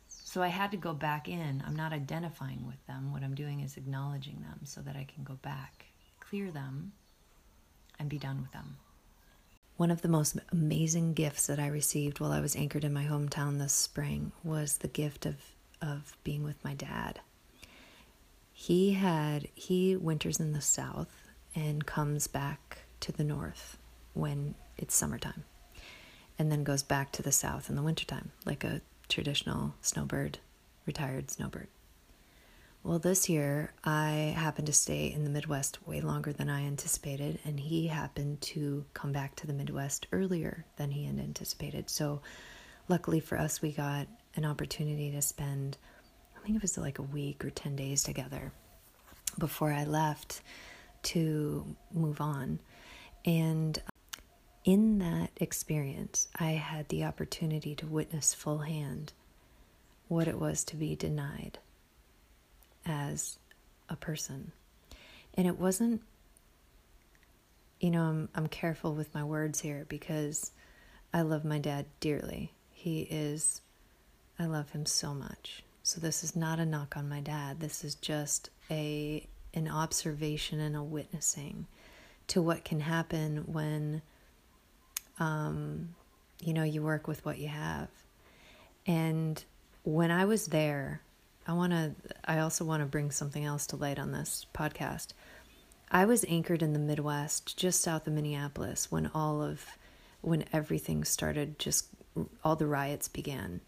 So 0.09 0.43
I 0.43 0.49
had 0.49 0.71
to 0.71 0.77
go 0.77 0.95
back 0.95 1.29
in. 1.29 1.63
I'm 1.67 1.77
not 1.77 1.93
identifying 1.93 2.67
with 2.67 2.85
them. 2.87 3.13
What 3.13 3.23
I'm 3.23 3.35
doing 3.35 3.61
is 3.61 3.77
acknowledging 3.77 4.41
them 4.43 4.61
so 4.65 4.81
that 4.83 4.97
I 4.97 5.05
can 5.13 5.25
go 5.25 5.35
back, 5.43 5.87
clear 6.21 6.51
them, 6.51 6.93
and 8.03 8.11
be 8.11 8.19
done 8.19 8.43
with 8.43 8.51
them. 8.53 8.77
One 9.77 9.91
of 9.93 10.03
the 10.03 10.09
most 10.09 10.37
amazing 10.51 11.15
gifts 11.15 11.47
that 11.47 11.61
I 11.61 11.69
received 11.69 12.19
while 12.21 12.33
I 12.33 12.41
was 12.41 12.57
anchored 12.57 12.85
in 12.85 12.93
my 12.93 13.05
hometown 13.05 13.59
this 13.59 13.73
spring 13.73 14.33
was 14.45 14.79
the 14.79 14.89
gift 14.89 15.25
of, 15.25 15.37
of 15.81 16.17
being 16.25 16.43
with 16.43 16.63
my 16.65 16.75
dad. 16.75 17.21
He 18.53 18.95
had 18.95 19.49
he 19.55 19.97
winters 19.97 20.41
in 20.41 20.53
the 20.53 20.61
south 20.61 21.29
and 21.55 21.87
comes 21.87 22.27
back 22.27 22.81
to 23.01 23.13
the 23.13 23.25
north 23.25 23.79
when 24.15 24.57
it's 24.77 24.95
summertime 24.95 25.45
and 26.39 26.51
then 26.51 26.65
goes 26.65 26.83
back 26.83 27.13
to 27.13 27.23
the 27.23 27.33
south 27.33 27.71
in 27.71 27.77
the 27.77 27.83
wintertime 27.83 28.33
like 28.45 28.65
a 28.65 28.83
traditional 29.09 29.75
snowbird, 29.81 30.39
retired 30.87 31.31
snowbird. 31.31 31.69
Well, 32.85 32.99
this 32.99 33.29
year 33.29 33.73
I 33.85 34.35
happened 34.37 34.67
to 34.67 34.73
stay 34.73 35.07
in 35.07 35.23
the 35.23 35.31
Midwest 35.31 35.87
way 35.87 36.01
longer 36.01 36.33
than 36.33 36.51
I 36.51 36.63
anticipated, 36.63 37.39
and 37.45 37.61
he 37.61 37.87
happened 37.87 38.41
to 38.41 38.85
come 38.93 39.13
back 39.13 39.37
to 39.37 39.47
the 39.47 39.53
Midwest 39.53 40.09
earlier 40.11 40.65
than 40.77 40.91
he 40.91 41.05
had 41.05 41.21
anticipated. 41.21 41.89
So, 41.89 42.23
luckily 42.89 43.21
for 43.21 43.39
us, 43.39 43.63
we 43.63 43.71
got 43.71 44.09
an 44.35 44.45
opportunity 44.45 45.13
to 45.13 45.23
spend, 45.23 45.79
I 46.37 46.45
think 46.45 46.57
it 46.57 46.63
was 46.63 46.77
like 46.77 46.99
a 46.99 47.03
week 47.03 47.45
or 47.45 47.51
10 47.51 47.77
days 47.77 48.03
together 48.03 48.51
before 49.39 49.73
I 49.73 49.85
left 49.85 50.43
to 51.05 51.77
move 51.93 52.21
on. 52.21 52.59
And 53.25 53.81
in 54.65 54.99
that 54.99 55.31
experience, 55.37 56.27
I 56.35 56.53
had 56.53 56.89
the 56.89 57.05
opportunity 57.05 57.77
to 57.77 57.87
witness 57.87 58.35
full 58.35 58.59
hand 58.59 59.13
what 60.09 60.27
it 60.27 60.41
was 60.41 60.65
to 60.65 60.77
be 60.77 60.97
denied 60.97 61.61
as 62.87 63.39
a 63.89 63.97
person. 63.97 64.53
And 65.35 65.47
it 65.47 65.59
wasn't, 65.59 66.03
you 67.81 67.91
know, 67.91 68.03
I'm, 68.03 68.29
I'm 68.35 68.47
careful 68.49 68.95
with 68.95 69.15
my 69.15 69.25
words 69.25 69.61
here 69.61 69.87
because 69.89 70.53
I 71.13 71.23
love 71.23 71.45
my 71.45 71.59
dad 71.59 71.87
dearly. 72.01 72.53
He 72.71 73.03
is, 73.03 73.61
I 74.39 74.47
love 74.47 74.71
him 74.71 74.87
so 74.87 75.15
much. 75.15 75.63
So 75.83 76.01
this 76.01 76.23
is 76.23 76.37
not 76.37 76.59
a 76.59 76.67
knock 76.67 76.97
on 76.97 77.09
my 77.09 77.21
dad. 77.21 77.61
This 77.61 77.85
is 77.85 77.95
just 77.95 78.51
a 78.71 79.27
an 79.55 79.69
observation 79.69 80.61
and 80.61 80.75
a 80.75 80.83
witnessing 80.83 81.67
to 82.27 82.41
what 82.41 82.65
can 82.65 82.81
happen 82.81 83.45
when 83.47 84.01
um, 85.19 85.95
you 86.43 86.53
know, 86.53 86.65
you 86.65 86.83
work 86.83 87.07
with 87.07 87.25
what 87.25 87.39
you 87.39 87.49
have. 87.49 87.89
And 88.87 89.43
when 89.85 90.11
I 90.11 90.25
was 90.25 90.47
there, 90.47 91.01
I 91.47 91.53
want 91.55 91.73
to, 91.73 91.93
I 92.25 92.39
also 92.39 92.65
want 92.65 92.83
to 92.83 92.87
bring 92.87 93.11
something 93.11 93.45
else 93.45 93.67
to 93.69 93.77
light 93.77 93.99
on 93.99 94.13
this 94.13 94.47
podcast. 94.55 95.09
I 95.91 96.05
was 96.05 96.25
anchored 96.29 96.63
in 96.63 96.73
the 96.73 96.79
Midwest, 96.79 97.57
just 97.57 97.83
south 97.83 98.07
of 98.07 98.13
Minneapolis, 98.13 98.91
when 98.91 99.11
all 99.15 99.43
of, 99.43 99.77
when 100.21 100.45
everything 100.53 101.05
started, 101.05 101.59
just 101.59 101.89
all 102.45 102.57
the 102.57 102.67
riots 102.67 103.09
began. 103.09 103.61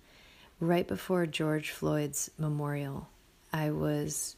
Right 0.61 0.87
before 0.87 1.27
George 1.27 1.71
Floyd's 1.71 2.31
memorial, 2.39 3.09
I 3.53 3.71
was 3.71 4.37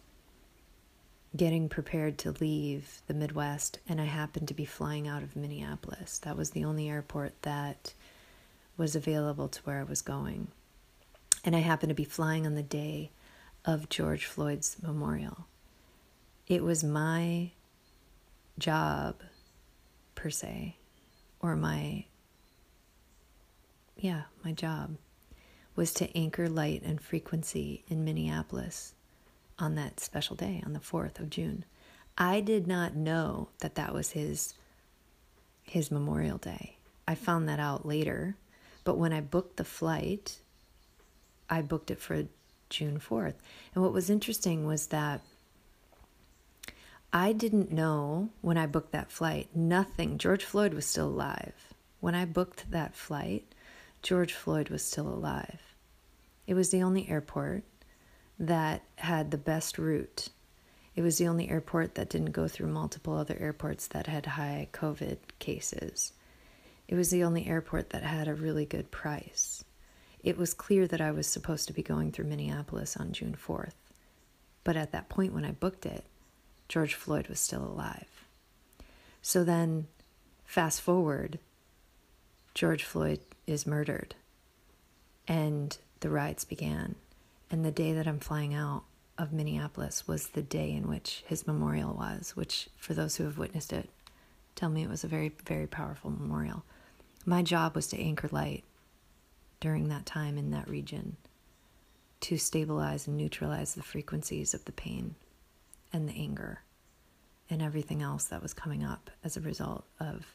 getting 1.36 1.68
prepared 1.68 2.18
to 2.18 2.34
leave 2.40 3.02
the 3.06 3.14
Midwest, 3.14 3.78
and 3.88 4.00
I 4.00 4.04
happened 4.04 4.48
to 4.48 4.54
be 4.54 4.64
flying 4.64 5.06
out 5.06 5.22
of 5.22 5.36
Minneapolis. 5.36 6.18
That 6.20 6.36
was 6.36 6.50
the 6.50 6.64
only 6.64 6.88
airport 6.88 7.42
that 7.42 7.92
was 8.76 8.96
available 8.96 9.48
to 9.48 9.60
where 9.62 9.78
I 9.78 9.84
was 9.84 10.02
going. 10.02 10.48
And 11.44 11.54
I 11.54 11.60
happened 11.60 11.90
to 11.90 11.94
be 11.94 12.04
flying 12.04 12.46
on 12.46 12.54
the 12.54 12.62
day 12.62 13.10
of 13.66 13.88
George 13.88 14.24
Floyd's 14.24 14.76
memorial. 14.80 15.46
It 16.46 16.62
was 16.62 16.84
my 16.84 17.50
job, 18.58 19.16
per 20.14 20.30
se, 20.30 20.76
or 21.40 21.56
my, 21.56 22.04
yeah, 23.96 24.22
my 24.44 24.52
job 24.52 24.96
was 25.74 25.92
to 25.94 26.16
anchor 26.16 26.48
light 26.48 26.82
and 26.84 27.00
frequency 27.00 27.84
in 27.88 28.04
Minneapolis 28.04 28.94
on 29.58 29.74
that 29.74 29.98
special 30.00 30.36
day, 30.36 30.62
on 30.64 30.72
the 30.72 30.78
4th 30.78 31.18
of 31.18 31.28
June. 31.28 31.64
I 32.16 32.40
did 32.40 32.66
not 32.66 32.94
know 32.94 33.48
that 33.58 33.74
that 33.74 33.92
was 33.92 34.12
his 34.12 34.54
his 35.64 35.90
Memorial 35.90 36.38
Day. 36.38 36.76
I 37.08 37.16
found 37.16 37.48
that 37.48 37.58
out 37.58 37.84
later, 37.84 38.36
but 38.84 38.96
when 38.96 39.12
I 39.12 39.20
booked 39.20 39.56
the 39.56 39.64
flight, 39.64 40.38
I 41.50 41.60
booked 41.60 41.90
it 41.90 42.00
for 42.00 42.26
June 42.70 42.98
4th. 42.98 43.34
And 43.74 43.82
what 43.82 43.92
was 43.92 44.10
interesting 44.10 44.66
was 44.66 44.88
that 44.88 45.20
I 47.12 47.32
didn't 47.32 47.72
know 47.72 48.30
when 48.40 48.58
I 48.58 48.66
booked 48.66 48.92
that 48.92 49.10
flight, 49.10 49.48
nothing. 49.54 50.18
George 50.18 50.44
Floyd 50.44 50.74
was 50.74 50.86
still 50.86 51.08
alive. 51.08 51.54
When 52.00 52.14
I 52.14 52.24
booked 52.24 52.70
that 52.70 52.94
flight, 52.94 53.44
George 54.02 54.34
Floyd 54.34 54.68
was 54.68 54.84
still 54.84 55.08
alive. 55.08 55.60
It 56.46 56.54
was 56.54 56.70
the 56.70 56.82
only 56.82 57.08
airport 57.08 57.64
that 58.38 58.82
had 58.96 59.30
the 59.30 59.38
best 59.38 59.78
route. 59.78 60.28
It 60.94 61.02
was 61.02 61.18
the 61.18 61.28
only 61.28 61.48
airport 61.48 61.94
that 61.94 62.08
didn't 62.08 62.32
go 62.32 62.48
through 62.48 62.68
multiple 62.68 63.14
other 63.16 63.36
airports 63.38 63.86
that 63.88 64.06
had 64.06 64.26
high 64.26 64.68
COVID 64.72 65.18
cases. 65.38 66.12
It 66.88 66.94
was 66.94 67.10
the 67.10 67.24
only 67.24 67.46
airport 67.46 67.90
that 67.90 68.02
had 68.02 68.28
a 68.28 68.34
really 68.34 68.64
good 68.64 68.90
price. 68.90 69.64
It 70.26 70.36
was 70.36 70.54
clear 70.54 70.88
that 70.88 71.00
I 71.00 71.12
was 71.12 71.28
supposed 71.28 71.68
to 71.68 71.72
be 71.72 71.84
going 71.84 72.10
through 72.10 72.24
Minneapolis 72.24 72.96
on 72.96 73.12
June 73.12 73.36
4th. 73.40 73.76
But 74.64 74.76
at 74.76 74.90
that 74.90 75.08
point, 75.08 75.32
when 75.32 75.44
I 75.44 75.52
booked 75.52 75.86
it, 75.86 76.04
George 76.68 76.94
Floyd 76.94 77.28
was 77.28 77.38
still 77.38 77.62
alive. 77.62 78.26
So 79.22 79.44
then, 79.44 79.86
fast 80.44 80.80
forward, 80.80 81.38
George 82.54 82.82
Floyd 82.82 83.20
is 83.46 83.68
murdered, 83.68 84.16
and 85.28 85.78
the 86.00 86.10
riots 86.10 86.44
began. 86.44 86.96
And 87.48 87.64
the 87.64 87.70
day 87.70 87.92
that 87.92 88.08
I'm 88.08 88.18
flying 88.18 88.52
out 88.52 88.82
of 89.16 89.32
Minneapolis 89.32 90.08
was 90.08 90.30
the 90.30 90.42
day 90.42 90.72
in 90.72 90.88
which 90.88 91.22
his 91.28 91.46
memorial 91.46 91.94
was, 91.94 92.34
which, 92.34 92.68
for 92.76 92.94
those 92.94 93.14
who 93.14 93.24
have 93.26 93.38
witnessed 93.38 93.72
it, 93.72 93.90
tell 94.56 94.70
me 94.70 94.82
it 94.82 94.90
was 94.90 95.04
a 95.04 95.08
very, 95.08 95.36
very 95.46 95.68
powerful 95.68 96.10
memorial. 96.10 96.64
My 97.24 97.44
job 97.44 97.76
was 97.76 97.86
to 97.88 98.00
anchor 98.00 98.28
light 98.32 98.64
during 99.60 99.88
that 99.88 100.06
time 100.06 100.38
in 100.38 100.50
that 100.50 100.68
region 100.68 101.16
to 102.20 102.38
stabilize 102.38 103.06
and 103.06 103.16
neutralize 103.16 103.74
the 103.74 103.82
frequencies 103.82 104.54
of 104.54 104.64
the 104.64 104.72
pain 104.72 105.14
and 105.92 106.08
the 106.08 106.14
anger 106.14 106.60
and 107.48 107.62
everything 107.62 108.02
else 108.02 108.24
that 108.24 108.42
was 108.42 108.54
coming 108.54 108.84
up 108.84 109.10
as 109.22 109.36
a 109.36 109.40
result 109.40 109.84
of 110.00 110.26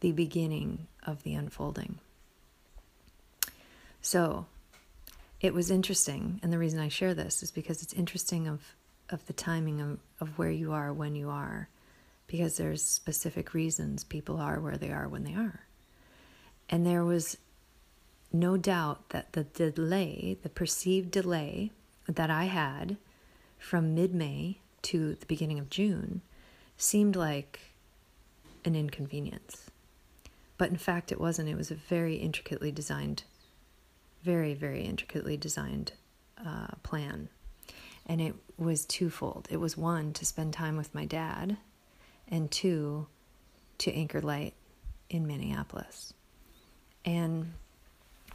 the 0.00 0.12
beginning 0.12 0.86
of 1.04 1.22
the 1.24 1.34
unfolding. 1.34 1.98
So, 4.00 4.46
it 5.40 5.54
was 5.54 5.70
interesting, 5.70 6.40
and 6.42 6.52
the 6.52 6.58
reason 6.58 6.80
I 6.80 6.88
share 6.88 7.14
this 7.14 7.42
is 7.42 7.50
because 7.50 7.82
it's 7.82 7.92
interesting 7.92 8.48
of 8.48 8.60
of 9.10 9.24
the 9.26 9.32
timing 9.32 9.80
of, 9.80 9.98
of 10.20 10.38
where 10.38 10.50
you 10.50 10.72
are 10.72 10.92
when 10.92 11.14
you 11.14 11.30
are, 11.30 11.68
because 12.26 12.56
there's 12.56 12.82
specific 12.82 13.54
reasons 13.54 14.04
people 14.04 14.38
are 14.38 14.60
where 14.60 14.76
they 14.76 14.90
are 14.90 15.08
when 15.08 15.24
they 15.24 15.34
are. 15.34 15.60
And 16.68 16.86
there 16.86 17.04
was 17.04 17.38
no 18.32 18.56
doubt 18.56 19.10
that 19.10 19.32
the 19.32 19.44
delay, 19.44 20.36
the 20.42 20.48
perceived 20.48 21.10
delay 21.10 21.70
that 22.06 22.30
I 22.30 22.44
had 22.44 22.96
from 23.58 23.94
mid 23.94 24.14
May 24.14 24.58
to 24.82 25.14
the 25.14 25.26
beginning 25.26 25.58
of 25.58 25.70
June 25.70 26.22
seemed 26.76 27.16
like 27.16 27.60
an 28.64 28.74
inconvenience. 28.74 29.70
But 30.56 30.70
in 30.70 30.76
fact, 30.76 31.12
it 31.12 31.20
wasn't. 31.20 31.48
It 31.48 31.56
was 31.56 31.70
a 31.70 31.76
very 31.76 32.16
intricately 32.16 32.72
designed 32.72 33.24
very, 34.22 34.54
very 34.54 34.82
intricately 34.82 35.36
designed 35.36 35.92
uh, 36.44 36.68
plan. 36.82 37.28
And 38.06 38.20
it 38.20 38.34
was 38.56 38.84
twofold. 38.84 39.48
It 39.50 39.58
was 39.58 39.76
one, 39.76 40.12
to 40.14 40.24
spend 40.24 40.52
time 40.52 40.76
with 40.76 40.94
my 40.94 41.04
dad, 41.04 41.56
and 42.28 42.50
two, 42.50 43.06
to 43.78 43.92
anchor 43.92 44.20
light 44.20 44.54
in 45.10 45.26
Minneapolis. 45.26 46.14
And 47.04 47.52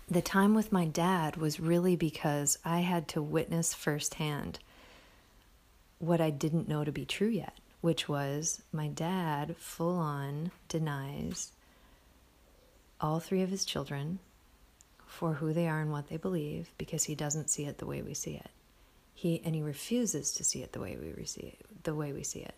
the 0.10 0.22
time 0.22 0.54
with 0.54 0.72
my 0.72 0.86
dad 0.86 1.38
was 1.38 1.60
really 1.60 1.96
because 1.96 2.58
I 2.66 2.80
had 2.80 3.08
to 3.10 3.22
witness 3.22 3.74
firsthand 3.74 4.60
what 6.00 6.20
I 6.20 6.30
didn't 6.30 6.68
know 6.68 6.84
to 6.84 6.92
be 6.92 7.06
true 7.06 7.30
yet, 7.30 7.58
which 7.82 8.10
was 8.10 8.62
my 8.72 8.88
dad 8.88 9.56
full 9.58 9.98
on 9.98 10.52
denies 10.68 11.52
all 13.00 13.20
three 13.20 13.42
of 13.42 13.50
his 13.50 13.66
children 13.66 14.20
for 15.06 15.36
who 15.36 15.54
they 15.54 15.68
are 15.68 15.82
and 15.82 15.92
what 15.92 16.08
they 16.08 16.18
believe 16.18 16.72
because 16.78 17.04
he 17.04 17.16
doesn't 17.16 17.50
see 17.50 17.66
it 17.66 17.78
the 17.78 17.86
way 17.86 18.02
we 18.02 18.14
see 18.14 18.36
it. 18.36 18.50
He 19.14 19.42
and 19.46 19.54
he 19.54 19.62
refuses 19.62 20.32
to 20.34 20.44
see 20.44 20.64
it 20.64 20.72
the 20.72 20.80
way 20.80 20.98
we 20.98 21.26
see 21.26 21.56
it, 21.60 21.84
the 21.84 21.94
way 21.94 22.14
we 22.14 22.24
see 22.24 22.40
it. 22.40 22.56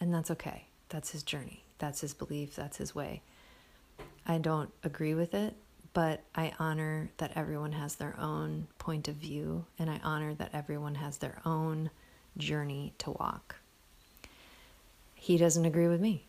And 0.00 0.12
that's 0.12 0.30
okay. 0.32 0.66
That's 0.88 1.10
his 1.10 1.22
journey. 1.22 1.62
That's 1.78 2.00
his 2.00 2.14
belief, 2.14 2.54
that's 2.54 2.76
his 2.76 2.94
way. 2.94 3.22
I 4.26 4.38
don't 4.38 4.70
agree 4.82 5.14
with 5.14 5.34
it, 5.34 5.54
but 5.96 6.20
I 6.34 6.52
honor 6.58 7.08
that 7.16 7.32
everyone 7.36 7.72
has 7.72 7.94
their 7.94 8.14
own 8.20 8.66
point 8.78 9.08
of 9.08 9.14
view 9.14 9.64
and 9.78 9.88
I 9.88 9.98
honor 10.04 10.34
that 10.34 10.50
everyone 10.52 10.96
has 10.96 11.16
their 11.16 11.40
own 11.46 11.88
journey 12.36 12.92
to 12.98 13.12
walk. 13.12 13.56
He 15.14 15.38
doesn't 15.38 15.64
agree 15.64 15.88
with 15.88 16.02
me 16.02 16.24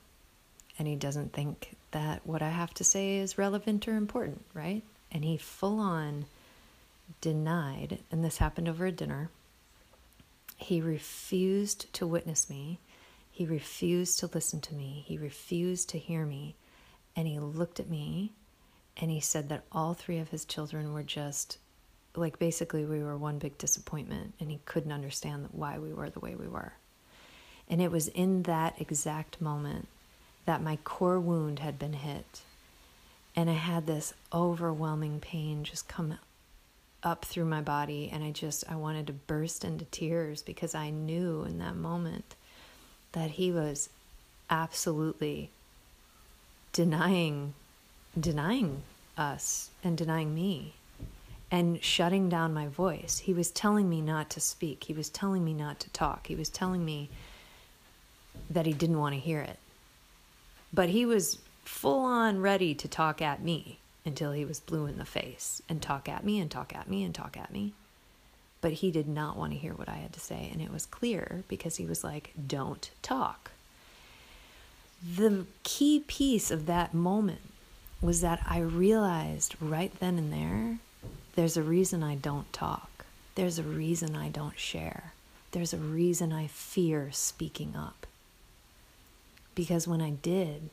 and 0.80 0.88
he 0.88 0.96
doesn't 0.96 1.34
think 1.34 1.76
that 1.92 2.26
what 2.26 2.42
I 2.42 2.48
have 2.48 2.74
to 2.76 2.86
say 2.86 3.18
is 3.18 3.38
relevant 3.38 3.90
or 3.90 3.98
important, 3.98 4.46
right? 4.54 4.84
And 5.12 5.26
he 5.26 5.36
full 5.36 5.82
on 5.82 6.28
denied, 7.20 8.00
and 8.10 8.24
this 8.24 8.38
happened 8.38 8.70
over 8.70 8.86
a 8.86 8.92
dinner. 8.94 9.30
He 10.56 10.80
refused 10.80 11.92
to 11.96 12.08
witness 12.08 12.50
me. 12.50 12.80
He 13.34 13.46
refused 13.46 14.20
to 14.20 14.30
listen 14.34 14.62
to 14.62 14.74
me. 14.74 15.04
He 15.06 15.18
refused 15.18 15.90
to 15.90 16.00
hear 16.00 16.26
me. 16.26 16.56
And 17.18 17.28
he 17.28 17.38
looked 17.38 17.82
at 17.82 17.90
me 17.90 18.32
and 18.98 19.12
he 19.12 19.20
said 19.20 19.50
that 19.50 19.64
all 19.72 19.94
three 19.94 20.18
of 20.18 20.30
his 20.30 20.46
children 20.46 20.94
were 20.94 21.04
just 21.04 21.58
like 22.16 22.40
basically 22.40 22.84
we 22.84 23.04
were 23.04 23.16
one 23.16 23.38
big 23.38 23.58
disappointment 23.58 24.34
and 24.40 24.50
he 24.50 24.60
couldn't 24.66 24.92
understand 24.92 25.50
why 25.52 25.78
we 25.78 25.94
were 25.94 26.10
the 26.10 26.20
way 26.20 26.36
we 26.36 26.48
were. 26.48 26.74
And 27.70 27.82
it 27.82 27.92
was 27.92 28.08
in 28.10 28.44
that 28.44 28.80
exact 28.80 29.40
moment 29.42 29.88
that 30.46 30.64
my 30.64 30.78
core 30.78 31.20
wound 31.20 31.60
had 31.60 31.78
been 31.78 31.94
hit. 31.94 32.42
And 33.36 33.50
I 33.50 33.54
had 33.54 33.86
this 33.86 34.14
overwhelming 34.34 35.20
pain 35.20 35.64
just 35.64 35.88
come 35.88 36.18
up 37.04 37.24
through 37.26 37.46
my 37.46 37.62
body. 37.62 38.10
And 38.12 38.24
I 38.24 38.32
just, 38.32 38.64
I 38.70 38.76
wanted 38.76 39.06
to 39.08 39.14
burst 39.14 39.64
into 39.64 39.86
tears 39.86 40.42
because 40.42 40.74
I 40.74 40.90
knew 40.90 41.44
in 41.44 41.60
that 41.60 41.76
moment 41.76 42.36
that 43.12 43.32
he 43.32 43.52
was 43.52 43.90
absolutely 44.50 45.52
denying, 46.72 47.54
denying 48.20 48.84
us 49.18 49.70
and 49.84 49.98
denying 49.98 50.34
me 50.34 50.74
and 51.50 51.82
shutting 51.84 52.30
down 52.30 52.54
my 52.54 52.68
voice. 52.68 53.20
He 53.20 53.34
was 53.34 53.52
telling 53.52 53.90
me 53.90 54.02
not 54.02 54.30
to 54.32 54.40
speak. 54.40 54.86
He 54.86 54.94
was 54.94 55.10
telling 55.10 55.44
me 55.46 55.54
not 55.54 55.80
to 55.82 55.90
talk. 55.90 56.28
He 56.28 56.36
was 56.36 56.50
telling 56.50 56.84
me 56.84 57.10
that 58.50 58.66
he 58.66 58.74
didn't 58.74 59.00
want 59.00 59.16
to 59.16 59.20
hear 59.20 59.40
it. 59.40 59.58
But 60.74 60.90
he 60.90 61.06
was 61.06 61.40
full 61.64 62.06
on 62.06 62.42
ready 62.42 62.74
to 62.76 62.88
talk 62.88 63.22
at 63.22 63.42
me 63.42 63.80
until 64.06 64.32
he 64.32 64.46
was 64.46 64.60
blue 64.60 64.86
in 64.86 64.98
the 64.98 65.06
face 65.06 65.62
and 65.70 65.82
talk 65.82 66.10
at 66.10 66.24
me 66.24 66.40
and 66.40 66.52
talk 66.52 66.76
at 66.76 66.90
me 66.90 67.04
and 67.04 67.16
talk 67.16 67.38
at 67.38 67.52
me. 67.52 67.74
But 68.60 68.74
he 68.74 68.92
did 68.92 69.08
not 69.08 69.38
want 69.38 69.54
to 69.54 69.60
hear 69.60 69.74
what 69.74 69.90
I 69.90 69.96
had 69.96 70.14
to 70.14 70.20
say. 70.20 70.50
And 70.52 70.62
it 70.62 70.72
was 70.72 70.86
clear 70.86 71.44
because 71.48 71.78
he 71.78 71.86
was 71.86 72.04
like, 72.04 72.34
don't 72.48 72.90
talk. 73.02 73.52
The 75.16 75.46
key 75.64 76.04
piece 76.08 76.52
of 76.52 76.66
that 76.66 76.94
moment 76.94 77.42
was 78.02 78.22
that 78.22 78.42
I 78.48 78.60
realized 78.60 79.56
right 79.60 79.92
then 80.00 80.18
and 80.18 80.32
there 80.32 80.78
there's 81.36 81.56
a 81.56 81.62
reason 81.62 82.02
I 82.02 82.16
don't 82.16 82.52
talk, 82.52 83.06
there's 83.36 83.60
a 83.60 83.64
reason 83.64 84.16
I 84.16 84.30
don't 84.30 84.58
share, 84.60 85.14
there's 85.52 85.72
a 85.72 85.78
reason 85.78 86.34
I 86.34 86.48
fear 86.48 87.10
speaking 87.12 87.76
up. 87.76 88.08
Because 89.54 89.88
when 89.88 90.02
I 90.02 90.10
did, 90.10 90.72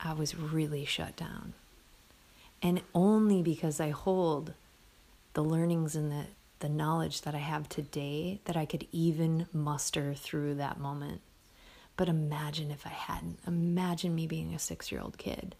I 0.00 0.12
was 0.12 0.36
really 0.36 0.84
shut 0.84 1.14
down. 1.16 1.54
And 2.60 2.82
only 2.94 3.42
because 3.42 3.78
I 3.78 3.90
hold 3.90 4.54
the 5.34 5.42
learnings 5.42 5.94
and 5.94 6.10
the, 6.10 6.24
the 6.58 6.68
knowledge 6.68 7.20
that 7.22 7.34
I 7.36 7.38
have 7.38 7.68
today 7.68 8.40
that 8.46 8.56
I 8.56 8.64
could 8.64 8.88
even 8.90 9.46
muster 9.52 10.14
through 10.14 10.54
that 10.56 10.80
moment. 10.80 11.20
But 11.96 12.08
imagine 12.08 12.72
if 12.72 12.84
I 12.84 12.90
hadn't. 12.90 13.38
Imagine 13.46 14.16
me 14.16 14.26
being 14.26 14.52
a 14.52 14.58
six 14.58 14.90
year 14.90 15.00
old 15.00 15.16
kid 15.16 15.54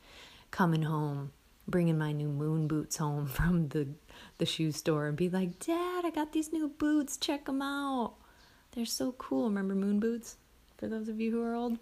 coming 0.51 0.83
home, 0.83 1.33
bringing 1.67 1.99
my 1.99 2.13
new 2.13 2.29
moon 2.29 2.67
boots 2.67 2.97
home 2.97 3.27
from 3.39 3.69
the, 3.69 3.89
the 4.39 4.47
shoe 4.47 4.73
store 4.73 5.07
and 5.07 5.17
be 5.17 5.29
like, 5.29 5.59
Dad, 5.59 6.05
I 6.05 6.11
got 6.11 6.33
these 6.33 6.53
new 6.53 6.69
boots. 6.69 7.17
Check 7.17 7.47
them 7.47 7.63
out. 7.63 8.15
They're 8.73 8.87
so 8.87 9.13
cool. 9.13 9.45
Remember 9.45 9.75
moon 9.75 10.01
boots? 10.01 10.37
For 10.77 10.87
those 10.87 11.09
of 11.09 11.21
you 11.21 11.31
who 11.33 11.43
are 11.43 11.55
old? 11.55 11.79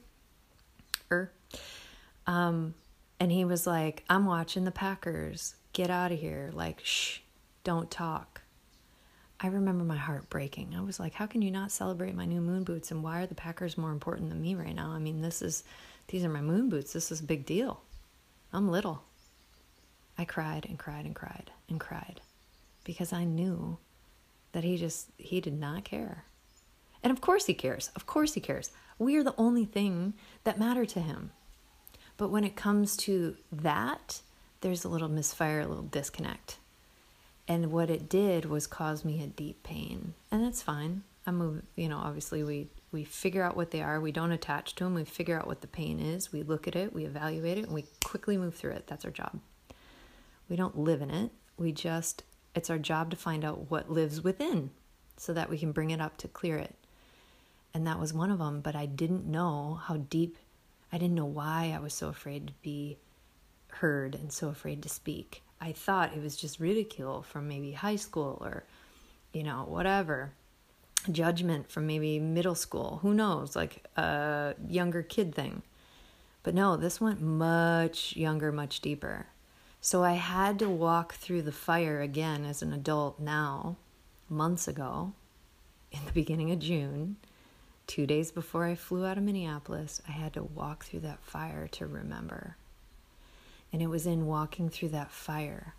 er. 1.10 1.30
Um, 2.26 2.74
and 3.20 3.30
he 3.30 3.44
was 3.44 3.66
like, 3.66 4.04
I'm 4.08 4.26
watching 4.26 4.64
the 4.64 4.70
Packers. 4.70 5.54
Get 5.72 5.90
out 5.90 6.12
of 6.12 6.18
here. 6.18 6.50
Like, 6.52 6.80
shh, 6.82 7.20
don't 7.64 7.90
talk. 7.90 8.42
I 9.38 9.48
remember 9.48 9.84
my 9.84 9.96
heart 9.96 10.30
breaking. 10.30 10.74
I 10.74 10.80
was 10.80 10.98
like, 10.98 11.12
how 11.12 11.26
can 11.26 11.42
you 11.42 11.50
not 11.50 11.70
celebrate 11.70 12.14
my 12.14 12.24
new 12.24 12.40
moon 12.40 12.64
boots? 12.64 12.90
And 12.90 13.02
why 13.02 13.20
are 13.20 13.26
the 13.26 13.34
Packers 13.34 13.76
more 13.76 13.92
important 13.92 14.30
than 14.30 14.40
me 14.40 14.54
right 14.54 14.74
now? 14.74 14.90
I 14.90 14.98
mean, 14.98 15.20
this 15.20 15.42
is, 15.42 15.62
these 16.08 16.24
are 16.24 16.30
my 16.30 16.40
moon 16.40 16.70
boots. 16.70 16.94
This 16.94 17.12
is 17.12 17.20
a 17.20 17.24
big 17.24 17.44
deal. 17.44 17.80
I'm 18.56 18.70
little. 18.70 19.02
I 20.16 20.24
cried 20.24 20.64
and 20.66 20.78
cried 20.78 21.04
and 21.04 21.14
cried 21.14 21.50
and 21.68 21.78
cried 21.78 22.22
because 22.84 23.12
I 23.12 23.24
knew 23.24 23.76
that 24.52 24.64
he 24.64 24.78
just, 24.78 25.10
he 25.18 25.42
did 25.42 25.60
not 25.60 25.84
care. 25.84 26.24
And 27.02 27.10
of 27.12 27.20
course 27.20 27.44
he 27.44 27.52
cares. 27.52 27.90
Of 27.94 28.06
course 28.06 28.32
he 28.32 28.40
cares. 28.40 28.70
We 28.98 29.14
are 29.16 29.22
the 29.22 29.34
only 29.36 29.66
thing 29.66 30.14
that 30.44 30.58
matter 30.58 30.86
to 30.86 31.00
him. 31.00 31.32
But 32.16 32.30
when 32.30 32.44
it 32.44 32.56
comes 32.56 32.96
to 32.98 33.36
that, 33.52 34.22
there's 34.62 34.84
a 34.84 34.88
little 34.88 35.10
misfire, 35.10 35.60
a 35.60 35.66
little 35.66 35.84
disconnect. 35.84 36.56
And 37.46 37.70
what 37.70 37.90
it 37.90 38.08
did 38.08 38.46
was 38.46 38.66
cause 38.66 39.04
me 39.04 39.22
a 39.22 39.26
deep 39.26 39.64
pain. 39.64 40.14
And 40.32 40.42
that's 40.42 40.62
fine. 40.62 41.02
I 41.26 41.30
move, 41.30 41.62
you 41.76 41.90
know, 41.90 41.98
obviously 41.98 42.42
we 42.42 42.68
we 42.92 43.04
figure 43.04 43.42
out 43.42 43.56
what 43.56 43.70
they 43.70 43.82
are, 43.82 44.00
we 44.00 44.12
don't 44.12 44.32
attach 44.32 44.74
to 44.76 44.84
them, 44.84 44.94
we 44.94 45.04
figure 45.04 45.38
out 45.38 45.46
what 45.46 45.60
the 45.60 45.66
pain 45.66 46.00
is, 46.00 46.32
we 46.32 46.42
look 46.42 46.68
at 46.68 46.76
it, 46.76 46.92
we 46.92 47.04
evaluate 47.04 47.58
it, 47.58 47.64
and 47.64 47.74
we 47.74 47.84
quickly 48.04 48.36
move 48.36 48.54
through 48.54 48.72
it. 48.72 48.86
That's 48.86 49.04
our 49.04 49.10
job. 49.10 49.40
We 50.48 50.56
don't 50.56 50.78
live 50.78 51.02
in 51.02 51.10
it. 51.10 51.32
We 51.56 51.72
just 51.72 52.22
it's 52.56 52.70
our 52.70 52.78
job 52.78 53.10
to 53.10 53.16
find 53.16 53.44
out 53.44 53.70
what 53.70 53.90
lives 53.90 54.24
within 54.24 54.70
so 55.16 55.32
that 55.34 55.50
we 55.50 55.58
can 55.58 55.72
bring 55.72 55.90
it 55.90 56.00
up 56.00 56.16
to 56.16 56.28
clear 56.28 56.56
it 56.56 56.74
and 57.74 57.86
that 57.86 58.00
was 58.00 58.12
one 58.12 58.30
of 58.30 58.38
them 58.38 58.60
but 58.60 58.74
i 58.74 58.86
didn't 58.86 59.26
know 59.26 59.78
how 59.84 59.96
deep 59.96 60.36
i 60.92 60.98
didn't 60.98 61.14
know 61.14 61.26
why 61.26 61.72
i 61.76 61.78
was 61.78 61.92
so 61.92 62.08
afraid 62.08 62.46
to 62.48 62.52
be 62.62 62.96
heard 63.68 64.14
and 64.14 64.32
so 64.32 64.48
afraid 64.48 64.82
to 64.82 64.88
speak 64.88 65.42
i 65.60 65.70
thought 65.70 66.16
it 66.16 66.22
was 66.22 66.36
just 66.36 66.58
ridicule 66.58 67.22
from 67.22 67.46
maybe 67.46 67.72
high 67.72 67.96
school 67.96 68.38
or 68.42 68.64
you 69.32 69.42
know 69.42 69.64
whatever 69.68 70.32
judgment 71.10 71.70
from 71.70 71.86
maybe 71.86 72.18
middle 72.18 72.54
school. 72.54 73.00
Who 73.02 73.14
knows? 73.14 73.56
Like 73.56 73.84
a 73.96 74.54
younger 74.68 75.02
kid 75.02 75.34
thing. 75.34 75.62
But 76.42 76.54
no 76.54 76.76
this 76.76 77.00
went 77.00 77.20
much 77.20 78.16
younger 78.16 78.52
much 78.52 78.80
deeper. 78.80 79.26
So 79.80 80.02
i 80.02 80.14
had 80.14 80.58
to 80.60 80.68
walk 80.68 81.14
through 81.14 81.42
the 81.42 81.52
fire 81.52 82.00
again 82.00 82.44
as 82.44 82.62
an 82.62 82.72
adult 82.72 83.20
now 83.20 83.76
months 84.28 84.66
ago 84.66 85.12
in 85.92 86.00
the 86.04 86.12
beginning 86.12 86.50
of 86.50 86.58
june. 86.58 87.16
Two 87.86 88.06
days 88.06 88.32
before 88.32 88.64
I 88.64 88.74
flew 88.74 89.06
out 89.06 89.16
of 89.16 89.22
Minneapolis, 89.22 90.02
I 90.08 90.10
had 90.10 90.32
to 90.32 90.42
walk 90.42 90.84
through 90.84 91.00
that 91.00 91.22
fire 91.22 91.68
to 91.68 91.86
remember. 91.86 92.56
And 93.72 93.80
it 93.80 93.86
was 93.86 94.06
in 94.06 94.26
walking 94.26 94.70
through 94.70 94.88
that 94.88 95.12
fire 95.12 95.74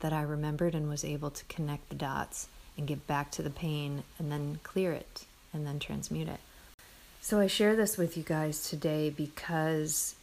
that 0.00 0.12
I 0.12 0.22
remembered 0.22 0.74
and 0.74 0.88
was 0.88 1.04
able 1.04 1.30
to 1.30 1.44
connect 1.44 1.88
the 1.88 1.94
dots 1.94 2.48
and 2.80 2.88
get 2.88 3.06
back 3.06 3.30
to 3.30 3.42
the 3.42 3.50
pain 3.50 4.02
and 4.18 4.32
then 4.32 4.58
clear 4.62 4.92
it 4.92 5.26
and 5.52 5.66
then 5.66 5.78
transmute 5.78 6.28
it. 6.28 6.40
So 7.20 7.38
I 7.38 7.46
share 7.46 7.76
this 7.76 7.98
with 7.98 8.16
you 8.16 8.22
guys 8.22 8.68
today 8.68 9.10
because 9.10 10.14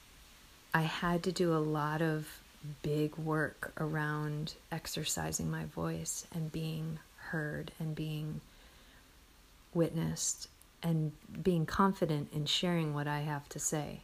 I 0.74 0.82
had 0.82 1.22
to 1.24 1.32
do 1.32 1.56
a 1.56 1.60
lot 1.60 2.02
of 2.02 2.40
big 2.82 3.16
work 3.16 3.72
around 3.80 4.56
exercising 4.72 5.52
my 5.52 5.66
voice 5.66 6.26
and 6.34 6.52
being 6.52 6.98
heard 7.30 7.72
and 7.80 7.96
being 7.96 8.42
witnessed 9.76 10.50
and 10.82 11.12
being 11.44 11.68
confident 11.68 12.30
in 12.34 12.48
sharing 12.48 12.96
what 12.96 13.08
I 13.08 13.20
have 13.20 13.48
to 13.50 13.60
say. 13.60 14.02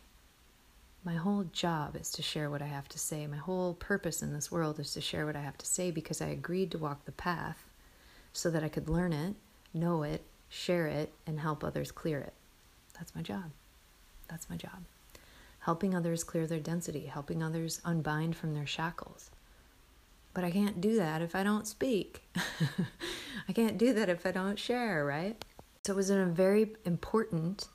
My 1.03 1.15
whole 1.15 1.47
job 1.51 1.95
is 1.95 2.11
to 2.11 2.21
share 2.21 2.51
what 2.51 2.61
I 2.61 2.67
have 2.67 2.87
to 2.89 2.99
say. 2.99 3.25
My 3.25 3.37
whole 3.37 3.73
purpose 3.73 4.21
in 4.21 4.31
this 4.31 4.51
world 4.51 4.79
is 4.79 4.93
to 4.93 5.01
share 5.01 5.25
what 5.25 5.35
I 5.35 5.41
have 5.41 5.57
to 5.57 5.65
say 5.65 5.89
because 5.89 6.21
I 6.21 6.27
agreed 6.27 6.69
to 6.71 6.77
walk 6.77 7.05
the 7.05 7.11
path 7.11 7.65
so 8.33 8.49
that 8.49 8.63
I 8.63 8.69
could 8.69 8.89
learn 8.89 9.13
it, 9.13 9.35
know 9.73 10.03
it, 10.03 10.23
share 10.49 10.87
it, 10.87 11.13
and 11.25 11.39
help 11.39 11.63
others 11.63 11.91
clear 11.91 12.19
it. 12.19 12.33
That's 12.97 13.15
my 13.15 13.21
job. 13.21 13.51
That's 14.27 14.49
my 14.49 14.57
job. 14.57 14.83
Helping 15.59 15.95
others 15.95 16.23
clear 16.23 16.45
their 16.45 16.59
density, 16.59 17.05
helping 17.05 17.41
others 17.41 17.79
unbind 17.85 18.35
from 18.35 18.53
their 18.53 18.67
shackles. 18.67 19.29
But 20.33 20.43
I 20.43 20.51
can't 20.51 20.81
do 20.81 20.95
that 20.97 21.21
if 21.21 21.35
I 21.35 21.43
don't 21.43 21.67
speak. 21.67 22.23
I 23.47 23.53
can't 23.53 23.77
do 23.77 23.93
that 23.93 24.09
if 24.09 24.25
I 24.25 24.31
don't 24.31 24.57
share, 24.57 25.05
right? 25.05 25.43
So 25.85 25.93
it 25.93 25.95
was 25.95 26.09
a 26.09 26.25
very 26.25 26.75
important 26.85 27.67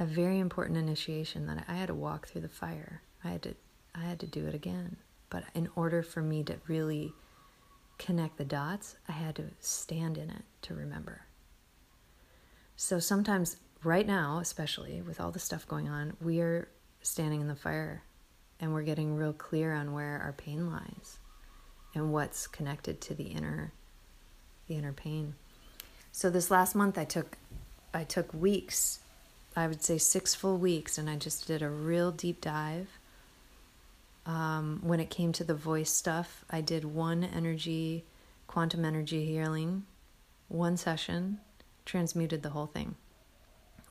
a 0.00 0.04
very 0.04 0.40
important 0.40 0.76
initiation 0.76 1.46
that 1.46 1.64
I 1.68 1.74
had 1.74 1.86
to 1.86 1.94
walk 1.94 2.26
through 2.26 2.40
the 2.40 2.48
fire. 2.48 3.02
I 3.22 3.28
had 3.28 3.42
to 3.42 3.54
I 3.94 4.00
had 4.00 4.20
to 4.20 4.26
do 4.26 4.46
it 4.46 4.54
again. 4.54 4.96
But 5.30 5.44
in 5.54 5.68
order 5.76 6.02
for 6.02 6.20
me 6.20 6.42
to 6.44 6.56
really 6.66 7.12
connect 7.98 8.36
the 8.36 8.44
dots, 8.44 8.96
I 9.08 9.12
had 9.12 9.36
to 9.36 9.44
stand 9.60 10.18
in 10.18 10.30
it 10.30 10.42
to 10.62 10.74
remember. 10.74 11.22
So 12.76 12.98
sometimes 12.98 13.56
right 13.82 14.06
now, 14.06 14.38
especially 14.38 15.02
with 15.02 15.20
all 15.20 15.30
the 15.30 15.38
stuff 15.38 15.66
going 15.66 15.88
on, 15.88 16.16
we 16.20 16.40
are 16.40 16.68
standing 17.02 17.40
in 17.40 17.48
the 17.48 17.54
fire 17.54 18.02
and 18.60 18.72
we're 18.72 18.82
getting 18.82 19.16
real 19.16 19.32
clear 19.32 19.74
on 19.74 19.92
where 19.92 20.20
our 20.24 20.32
pain 20.32 20.70
lies 20.70 21.18
and 21.94 22.12
what's 22.12 22.46
connected 22.46 23.00
to 23.02 23.14
the 23.14 23.24
inner 23.24 23.72
the 24.66 24.76
inner 24.76 24.92
pain. 24.92 25.34
So 26.10 26.30
this 26.30 26.50
last 26.50 26.74
month 26.74 26.96
I 26.96 27.04
took 27.04 27.36
I 27.92 28.04
took 28.04 28.32
weeks, 28.34 29.00
I 29.54 29.68
would 29.68 29.82
say 29.82 29.98
6 29.98 30.34
full 30.34 30.56
weeks 30.58 30.98
and 30.98 31.08
I 31.08 31.16
just 31.16 31.46
did 31.46 31.62
a 31.62 31.68
real 31.68 32.10
deep 32.10 32.40
dive. 32.40 32.88
Um, 34.26 34.80
when 34.82 35.00
it 35.00 35.10
came 35.10 35.32
to 35.32 35.44
the 35.44 35.54
voice 35.54 35.90
stuff, 35.90 36.44
I 36.48 36.60
did 36.60 36.84
one 36.84 37.24
energy 37.24 38.04
quantum 38.46 38.84
energy 38.84 39.24
healing, 39.24 39.84
one 40.48 40.76
session, 40.76 41.40
transmuted 41.84 42.42
the 42.42 42.50
whole 42.50 42.66
thing. 42.66 42.94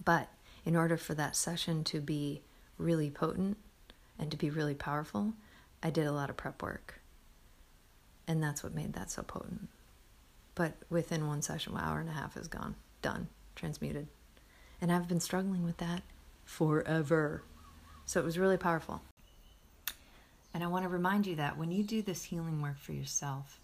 But 0.04 0.30
in 0.66 0.76
order 0.76 0.98
for 0.98 1.14
that 1.16 1.36
session 1.36 1.84
to 1.86 2.00
be 2.00 2.42
really 2.78 3.10
potent 3.10 3.58
and 4.18 4.32
to 4.32 4.38
be 4.38 4.50
really 4.50 4.76
powerful, 4.76 5.34
I 5.82 5.90
did 5.90 6.08
a 6.08 6.12
lot 6.12 6.30
of 6.30 6.38
prep 6.38 6.62
work. 6.62 7.02
And 8.28 8.42
that's 8.42 8.64
what 8.64 8.74
made 8.74 8.94
that 8.94 9.12
so 9.12 9.22
potent. 9.22 9.68
But 10.56 10.74
within 10.90 11.28
one 11.28 11.42
session, 11.42 11.74
an 11.74 11.82
hour 11.82 12.00
and 12.00 12.10
a 12.10 12.14
half 12.14 12.38
is 12.38 12.48
gone, 12.48 12.76
done, 13.02 13.28
transmuted. 13.56 14.08
And 14.80 14.92
I've 14.92 15.08
been 15.08 15.20
struggling 15.20 15.64
with 15.64 15.78
that 15.78 16.04
forever. 16.46 17.44
So 18.06 18.20
it 18.20 18.26
was 18.26 18.38
really 18.38 18.58
powerful. 18.58 19.02
And 20.54 20.64
I 20.64 20.68
want 20.68 20.84
to 20.84 20.90
remind 20.90 21.26
you 21.26 21.36
that 21.38 21.58
when 21.58 21.72
you 21.72 21.84
do 21.84 22.02
this 22.02 22.24
healing 22.24 22.62
work 22.62 22.78
for 22.78 22.94
yourself, 22.94 23.60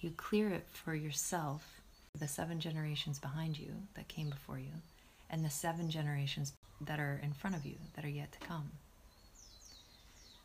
you 0.00 0.10
clear 0.16 0.48
it 0.50 0.66
for 0.72 0.94
yourself, 0.94 1.80
the 2.18 2.26
seven 2.26 2.58
generations 2.58 3.18
behind 3.18 3.58
you 3.58 3.72
that 3.94 4.08
came 4.08 4.30
before 4.30 4.58
you, 4.58 4.72
and 5.30 5.44
the 5.44 5.50
seven 5.50 5.90
generations 5.90 6.52
that 6.80 6.98
are 6.98 7.20
in 7.22 7.32
front 7.32 7.54
of 7.54 7.64
you 7.64 7.76
that 7.94 8.04
are 8.04 8.08
yet 8.08 8.32
to 8.32 8.38
come. 8.40 8.70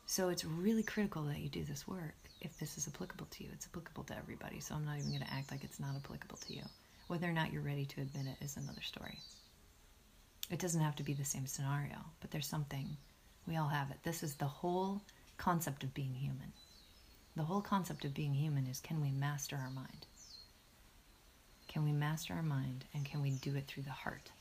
So 0.06 0.30
it's 0.30 0.46
really 0.46 0.84
critical 0.84 1.24
that 1.24 1.40
you 1.40 1.50
do 1.50 1.64
this 1.64 1.88
work 1.88 2.14
if 2.42 2.60
this 2.60 2.78
is 2.78 2.88
applicable 2.88 3.26
to 3.32 3.44
you. 3.44 3.50
It's 3.54 3.66
applicable 3.66 4.04
to 4.04 4.18
everybody, 4.18 4.60
so 4.60 4.76
I'm 4.76 4.86
not 4.86 4.98
even 4.98 5.10
going 5.10 5.24
to 5.24 5.34
act 5.34 5.52
like 5.52 5.64
it's 5.64 5.80
not 5.80 5.96
applicable 5.96 6.38
to 6.38 6.54
you. 6.54 6.62
Whether 7.08 7.28
or 7.28 7.34
not 7.34 7.52
you're 7.52 7.64
ready 7.64 7.86
to 7.86 8.02
admit 8.02 8.28
it 8.28 8.44
is 8.44 8.58
another 8.58 8.82
story. 8.82 9.18
It 10.52 10.60
doesn't 10.60 10.82
have 10.82 10.96
to 10.98 11.04
be 11.04 11.14
the 11.14 11.26
same 11.26 11.48
scenario, 11.48 11.98
but 12.20 12.30
there's 12.30 12.46
something. 12.48 12.98
We 13.48 13.58
all 13.58 13.68
have 13.68 13.90
it. 13.90 13.98
This 14.04 14.22
is 14.22 14.36
the 14.36 14.46
whole 14.46 15.02
concept 15.38 15.84
of 15.84 15.94
being 15.94 16.14
human. 16.14 16.54
The 17.36 17.44
whole 17.44 17.62
concept 17.62 18.06
of 18.06 18.14
being 18.14 18.34
human 18.34 18.68
is 18.68 18.80
can 18.80 19.02
we 19.02 19.12
master 19.12 19.58
our 19.58 19.70
mind? 19.70 20.06
Can 21.68 21.84
we 21.84 21.92
master 21.92 22.34
our 22.34 22.44
mind 22.44 22.86
and 22.94 23.06
can 23.06 23.22
we 23.22 23.32
do 23.32 23.56
it 23.56 23.68
through 23.68 23.84
the 23.84 23.90
heart? 23.90 24.32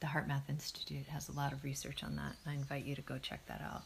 The 0.00 0.06
HeartMath 0.06 0.48
Institute 0.48 1.06
has 1.08 1.28
a 1.28 1.32
lot 1.32 1.52
of 1.52 1.64
research 1.64 2.02
on 2.02 2.16
that. 2.16 2.36
I 2.46 2.54
invite 2.54 2.84
you 2.84 2.94
to 2.94 3.02
go 3.02 3.18
check 3.18 3.46
that 3.46 3.60
out. 3.62 3.82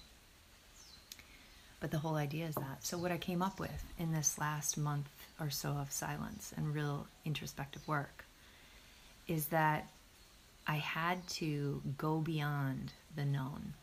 But 1.81 1.91
the 1.91 1.99
whole 1.99 2.17
idea 2.17 2.47
is 2.47 2.55
that. 2.55 2.85
So, 2.85 2.97
what 2.97 3.13
I 3.13 3.19
came 3.19 3.43
up 3.43 3.61
with 3.61 3.85
in 3.99 4.13
this 4.13 4.39
last 4.39 4.79
month 4.79 5.11
or 5.39 5.51
so 5.51 5.71
of 5.71 5.93
silence 5.93 6.53
and 6.57 6.75
real 6.75 7.07
introspective 7.25 7.87
work 7.87 8.25
is 9.29 9.49
that 9.49 9.89
I 10.67 10.77
had 10.77 11.27
to 11.29 11.83
go 11.99 12.21
beyond 12.21 12.93
the 13.15 13.25
known. 13.25 13.75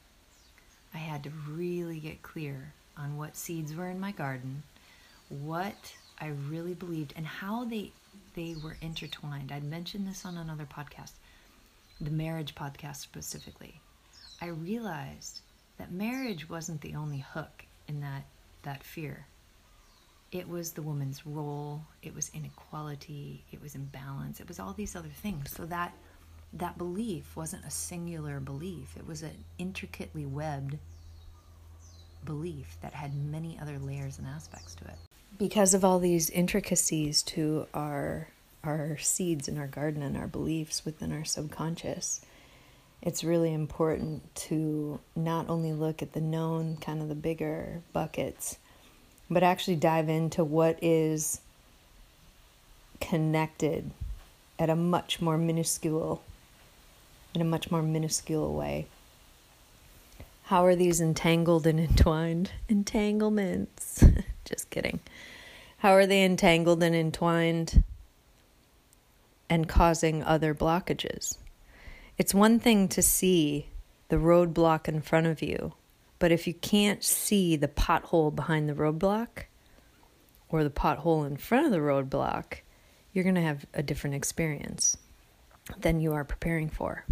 I 0.94 0.98
had 0.98 1.24
to 1.24 1.32
really 1.50 2.00
get 2.00 2.22
clear 2.22 2.74
on 2.98 3.18
what 3.18 3.36
seeds 3.38 3.74
were 3.74 3.88
in 3.88 4.00
my 4.00 4.12
garden, 4.12 4.64
what 5.30 5.94
I 6.20 6.28
really 6.50 6.74
believed, 6.74 7.14
and 7.16 7.26
how 7.26 7.66
they 7.66 7.92
they 8.36 8.56
were 8.64 8.78
intertwined. 8.82 9.52
I'd 9.52 9.64
mentioned 9.64 10.08
this 10.08 10.26
on 10.26 10.38
another 10.38 10.66
podcast, 10.66 11.12
the 12.00 12.12
marriage 12.12 12.56
podcast 12.56 12.98
specifically. 12.98 13.80
I 14.42 14.48
realized 14.48 15.42
that 15.78 15.92
marriage 15.92 16.50
wasn't 16.50 16.82
the 16.82 16.96
only 16.96 17.20
hook 17.20 17.66
in 17.88 18.02
that 18.02 18.24
that 18.64 18.84
fear. 18.84 19.26
It 20.32 20.48
was 20.48 20.72
the 20.72 20.82
woman's 20.82 21.26
role, 21.26 21.82
it 22.02 22.16
was 22.16 22.32
inequality, 22.34 23.44
it 23.52 23.62
was 23.62 23.76
imbalance, 23.76 24.40
it 24.40 24.48
was 24.48 24.60
all 24.60 24.74
these 24.74 24.96
other 24.96 25.10
things. 25.10 25.52
So 25.52 25.66
that 25.66 25.94
that 26.54 26.78
belief 26.78 27.36
wasn't 27.36 27.66
a 27.66 27.72
singular 27.72 28.40
belief. 28.40 28.96
It 28.98 29.08
was 29.08 29.24
an 29.24 29.44
intricately 29.58 30.26
webbed 30.26 30.78
belief 32.26 32.78
that 32.82 32.94
had 32.94 33.16
many 33.16 33.58
other 33.60 33.80
layers 33.80 34.18
and 34.18 34.28
aspects 34.28 34.76
to 34.76 34.86
it. 34.86 34.96
Because 35.38 35.74
of 35.74 35.84
all 35.84 36.00
these 36.00 36.30
intricacies 36.30 37.24
to 37.24 37.68
our 37.74 38.28
our 38.64 38.96
seeds 39.00 39.48
in 39.48 39.58
our 39.58 39.66
garden 39.66 40.04
and 40.04 40.16
our 40.16 40.28
beliefs 40.28 40.86
within 40.86 41.12
our 41.12 41.26
subconscious, 41.26 42.22
it's 43.02 43.24
really 43.24 43.52
important 43.52 44.36
to 44.36 45.00
not 45.16 45.50
only 45.50 45.74
look 45.74 46.04
at 46.04 46.14
the 46.14 46.22
known, 46.22 46.78
kind 46.78 47.02
of 47.02 47.10
the 47.10 47.16
bigger 47.16 47.82
buckets, 47.92 48.60
but 49.32 49.42
actually 49.42 49.78
dive 49.78 50.10
into 50.10 50.44
what 50.44 50.78
is 50.80 51.42
connected 53.00 53.90
at 54.60 54.70
a 54.70 54.76
much 54.76 55.20
more 55.20 55.40
minuscule 55.40 56.22
in 57.34 57.42
a 57.42 57.46
much 57.46 57.72
more 57.72 57.82
minuscule 57.82 58.54
way 58.54 58.88
how 60.52 60.66
are 60.66 60.76
these 60.76 61.00
entangled 61.00 61.66
and 61.66 61.80
entwined? 61.80 62.52
Entanglements. 62.68 64.04
Just 64.46 64.70
kidding. 64.70 65.00
How 65.78 65.92
are 65.94 66.06
they 66.06 66.26
entangled 66.26 66.84
and 66.84 66.94
entwined 66.94 67.86
and 69.50 69.70
causing 69.70 70.22
other 70.24 70.54
blockages? 70.54 71.38
It's 72.18 72.34
one 72.34 72.60
thing 72.60 72.90
to 72.90 73.02
see 73.02 73.68
the 74.10 74.18
roadblock 74.18 74.90
in 74.90 75.00
front 75.02 75.28
of 75.28 75.42
you, 75.42 75.72
but 76.20 76.34
if 76.34 76.46
you 76.46 76.54
can't 76.54 77.02
see 77.02 77.56
the 77.56 77.70
pothole 77.70 78.36
behind 78.36 78.68
the 78.68 78.74
roadblock 78.74 79.44
or 80.50 80.66
the 80.66 80.70
pothole 80.70 81.26
in 81.26 81.38
front 81.38 81.66
of 81.66 81.72
the 81.72 81.78
roadblock, 81.78 82.56
you're 83.14 83.24
going 83.24 83.36
to 83.36 83.42
have 83.42 83.66
a 83.74 83.82
different 83.82 84.18
experience 84.18 84.98
than 85.80 86.02
you 86.02 86.12
are 86.12 86.26
preparing 86.26 86.68
for. 86.68 87.06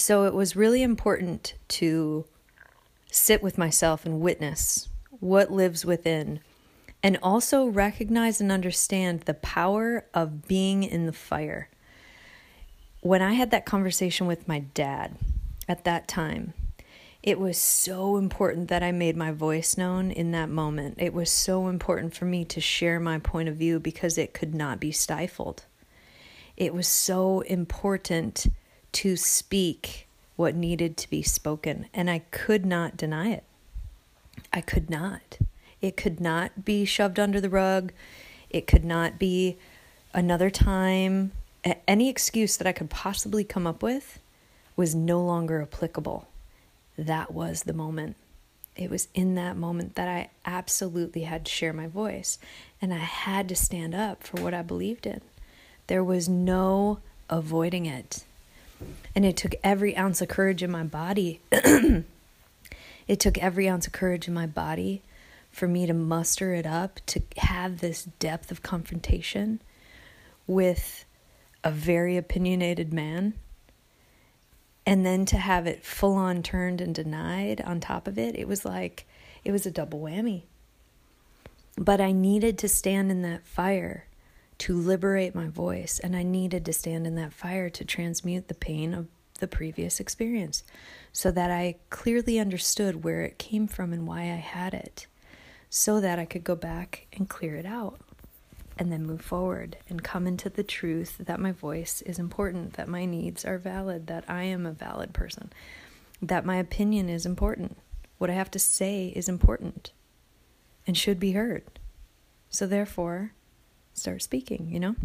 So 0.00 0.24
it 0.24 0.32
was 0.32 0.56
really 0.56 0.82
important 0.82 1.56
to 1.68 2.24
sit 3.12 3.42
with 3.42 3.58
myself 3.58 4.06
and 4.06 4.18
witness 4.18 4.88
what 5.10 5.52
lives 5.52 5.84
within, 5.84 6.40
and 7.02 7.18
also 7.22 7.66
recognize 7.66 8.40
and 8.40 8.50
understand 8.50 9.20
the 9.20 9.34
power 9.34 10.06
of 10.14 10.48
being 10.48 10.84
in 10.84 11.04
the 11.04 11.12
fire. 11.12 11.68
When 13.02 13.20
I 13.20 13.34
had 13.34 13.50
that 13.50 13.66
conversation 13.66 14.26
with 14.26 14.48
my 14.48 14.60
dad 14.60 15.16
at 15.68 15.84
that 15.84 16.08
time, 16.08 16.54
it 17.22 17.38
was 17.38 17.58
so 17.58 18.16
important 18.16 18.68
that 18.68 18.82
I 18.82 18.92
made 18.92 19.18
my 19.18 19.32
voice 19.32 19.76
known 19.76 20.10
in 20.10 20.30
that 20.30 20.48
moment. 20.48 20.94
It 20.96 21.12
was 21.12 21.30
so 21.30 21.68
important 21.68 22.14
for 22.14 22.24
me 22.24 22.46
to 22.46 22.60
share 22.60 22.98
my 22.98 23.18
point 23.18 23.50
of 23.50 23.56
view 23.56 23.78
because 23.78 24.16
it 24.16 24.32
could 24.32 24.54
not 24.54 24.80
be 24.80 24.92
stifled. 24.92 25.66
It 26.56 26.72
was 26.72 26.88
so 26.88 27.40
important 27.40 28.46
to 28.92 29.16
speak 29.16 30.06
what 30.36 30.54
needed 30.54 30.96
to 30.96 31.10
be 31.10 31.22
spoken, 31.22 31.86
and 31.92 32.10
I 32.10 32.20
could 32.30 32.64
not 32.64 32.96
deny 32.96 33.30
it. 33.30 33.44
I 34.52 34.60
could 34.60 34.88
not. 34.90 35.38
It 35.80 35.96
could 35.96 36.20
not 36.20 36.64
be 36.64 36.84
shoved 36.84 37.18
under 37.18 37.40
the 37.40 37.50
rug. 37.50 37.92
It 38.48 38.66
could 38.66 38.84
not 38.84 39.18
be 39.18 39.56
another 40.12 40.50
time. 40.50 41.32
Any 41.86 42.08
excuse 42.08 42.56
that 42.56 42.66
I 42.66 42.72
could 42.72 42.90
possibly 42.90 43.44
come 43.44 43.66
up 43.66 43.82
with 43.82 44.18
was 44.76 44.94
no 44.94 45.22
longer 45.22 45.60
applicable. 45.60 46.26
That 46.96 47.32
was 47.32 47.62
the 47.62 47.72
moment. 47.72 48.16
It 48.76 48.90
was 48.90 49.08
in 49.14 49.34
that 49.34 49.56
moment 49.56 49.94
that 49.96 50.08
I 50.08 50.30
absolutely 50.46 51.22
had 51.22 51.44
to 51.44 51.52
share 51.52 51.72
my 51.72 51.86
voice 51.86 52.38
and 52.80 52.94
I 52.94 52.98
had 52.98 53.48
to 53.50 53.56
stand 53.56 53.94
up 53.94 54.22
for 54.22 54.40
what 54.40 54.54
I 54.54 54.62
believed 54.62 55.06
in. 55.06 55.20
There 55.86 56.04
was 56.04 56.28
no 56.28 57.00
avoiding 57.28 57.84
it. 57.86 58.24
And 59.14 59.24
it 59.24 59.36
took 59.36 59.54
every 59.62 59.96
ounce 59.96 60.20
of 60.20 60.28
courage 60.28 60.62
in 60.62 60.70
my 60.70 60.84
body. 60.84 61.40
it 61.52 62.04
took 63.18 63.38
every 63.38 63.68
ounce 63.68 63.86
of 63.86 63.92
courage 63.92 64.28
in 64.28 64.34
my 64.34 64.46
body 64.46 65.02
for 65.50 65.66
me 65.66 65.86
to 65.86 65.94
muster 65.94 66.54
it 66.54 66.66
up, 66.66 67.00
to 67.06 67.22
have 67.38 67.80
this 67.80 68.04
depth 68.04 68.50
of 68.50 68.62
confrontation 68.62 69.60
with 70.46 71.04
a 71.64 71.70
very 71.70 72.16
opinionated 72.16 72.92
man. 72.92 73.34
And 74.86 75.04
then 75.04 75.24
to 75.26 75.36
have 75.36 75.66
it 75.66 75.84
full 75.84 76.14
on 76.14 76.42
turned 76.42 76.80
and 76.80 76.94
denied 76.94 77.60
on 77.60 77.80
top 77.80 78.08
of 78.08 78.18
it, 78.18 78.36
it 78.36 78.48
was 78.48 78.64
like, 78.64 79.06
it 79.44 79.52
was 79.52 79.66
a 79.66 79.70
double 79.70 80.00
whammy. 80.00 80.42
But 81.76 82.00
I 82.00 82.12
needed 82.12 82.58
to 82.58 82.68
stand 82.68 83.10
in 83.10 83.22
that 83.22 83.46
fire 83.46 84.06
to 84.60 84.76
liberate 84.76 85.34
my 85.34 85.48
voice. 85.48 85.98
And 85.98 86.14
I 86.14 86.22
needed 86.22 86.64
to 86.66 86.72
stand 86.72 87.06
in 87.06 87.14
that 87.16 87.32
fire 87.32 87.70
to 87.70 87.84
transmute 87.84 88.48
the 88.48 88.54
pain 88.54 88.94
of 88.94 89.08
the 89.38 89.48
previous 89.48 90.00
experience 90.00 90.62
so 91.12 91.30
that 91.30 91.50
I 91.50 91.76
clearly 91.88 92.38
understood 92.38 93.02
where 93.02 93.22
it 93.22 93.38
came 93.38 93.66
from 93.66 93.92
and 93.92 94.06
why 94.06 94.20
I 94.20 94.36
had 94.36 94.74
it, 94.74 95.06
so 95.68 96.00
that 96.00 96.18
I 96.18 96.26
could 96.26 96.44
go 96.44 96.54
back 96.54 97.06
and 97.12 97.28
clear 97.28 97.56
it 97.56 97.66
out 97.66 98.00
and 98.78 98.92
then 98.92 99.06
move 99.06 99.22
forward 99.22 99.76
and 99.88 100.02
come 100.02 100.26
into 100.26 100.48
the 100.48 100.62
truth 100.62 101.16
that 101.18 101.40
my 101.40 101.52
voice 101.52 102.02
is 102.02 102.18
important, 102.18 102.74
that 102.74 102.88
my 102.88 103.04
needs 103.04 103.44
are 103.44 103.58
valid, 103.58 104.06
that 104.06 104.24
I 104.28 104.44
am 104.44 104.64
a 104.66 104.72
valid 104.72 105.12
person, 105.12 105.52
that 106.22 106.46
my 106.46 106.56
opinion 106.56 107.08
is 107.08 107.26
important, 107.26 107.76
what 108.18 108.30
I 108.30 108.34
have 108.34 108.50
to 108.52 108.58
say 108.58 109.12
is 109.16 109.28
important 109.28 109.92
and 110.86 110.96
should 110.96 111.18
be 111.18 111.32
heard. 111.32 111.64
So, 112.50 112.66
therefore, 112.66 113.32
start 114.00 114.22
speaking, 114.22 114.68
you 114.70 114.80
know? 114.80 114.96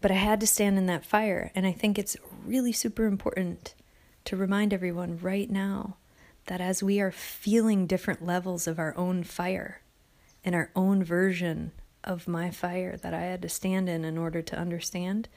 But 0.00 0.10
I 0.10 0.14
had 0.14 0.40
to 0.40 0.46
stand 0.46 0.76
in 0.76 0.86
that 0.86 1.06
fire, 1.06 1.50
and 1.54 1.66
I 1.66 1.72
think 1.72 1.98
it's 1.98 2.16
really 2.44 2.72
super 2.72 3.06
important 3.06 3.74
to 4.26 4.36
remind 4.36 4.72
everyone 4.72 5.18
right 5.22 5.50
now 5.50 5.96
that 6.46 6.60
as 6.60 6.82
we 6.82 7.00
are 7.00 7.10
feeling 7.10 7.86
different 7.86 8.24
levels 8.24 8.66
of 8.66 8.78
our 8.78 8.94
own 8.96 9.24
fire 9.24 9.80
and 10.44 10.54
our 10.54 10.70
own 10.76 11.02
version 11.02 11.72
of 12.02 12.28
my 12.28 12.50
fire 12.50 12.98
that 12.98 13.14
I 13.14 13.22
had 13.22 13.40
to 13.42 13.48
stand 13.48 13.88
in 13.88 14.04
in 14.04 14.18
order 14.18 14.42
to 14.42 14.58
understand, 14.58 15.28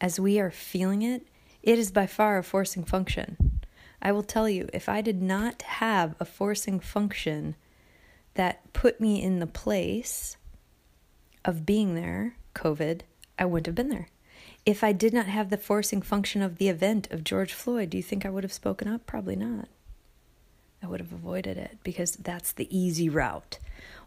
as 0.00 0.18
we 0.18 0.40
are 0.40 0.50
feeling 0.50 1.02
it, 1.02 1.26
it 1.62 1.78
is 1.78 1.92
by 1.92 2.06
far 2.06 2.38
a 2.38 2.42
forcing 2.42 2.84
function. 2.84 3.60
I 4.02 4.12
will 4.12 4.22
tell 4.22 4.48
you, 4.48 4.68
if 4.72 4.88
I 4.88 5.02
did 5.02 5.22
not 5.22 5.62
have 5.62 6.14
a 6.18 6.24
forcing 6.24 6.80
function 6.80 7.54
that 8.34 8.72
put 8.72 9.00
me 9.00 9.22
in 9.22 9.38
the 9.38 9.46
place 9.46 10.36
of 11.44 11.66
being 11.66 11.94
there, 11.94 12.34
COVID, 12.54 13.02
I 13.38 13.44
wouldn't 13.44 13.66
have 13.66 13.74
been 13.74 13.88
there. 13.88 14.08
If 14.66 14.84
I 14.84 14.92
did 14.92 15.14
not 15.14 15.26
have 15.26 15.50
the 15.50 15.56
forcing 15.56 16.02
function 16.02 16.42
of 16.42 16.58
the 16.58 16.68
event 16.68 17.10
of 17.10 17.24
George 17.24 17.52
Floyd, 17.52 17.90
do 17.90 17.96
you 17.96 18.02
think 18.02 18.26
I 18.26 18.30
would 18.30 18.44
have 18.44 18.52
spoken 18.52 18.88
up? 18.88 19.06
Probably 19.06 19.36
not. 19.36 19.68
I 20.82 20.86
would 20.86 21.00
have 21.00 21.12
avoided 21.12 21.56
it 21.56 21.78
because 21.82 22.12
that's 22.12 22.52
the 22.52 22.68
easy 22.76 23.08
route. 23.08 23.58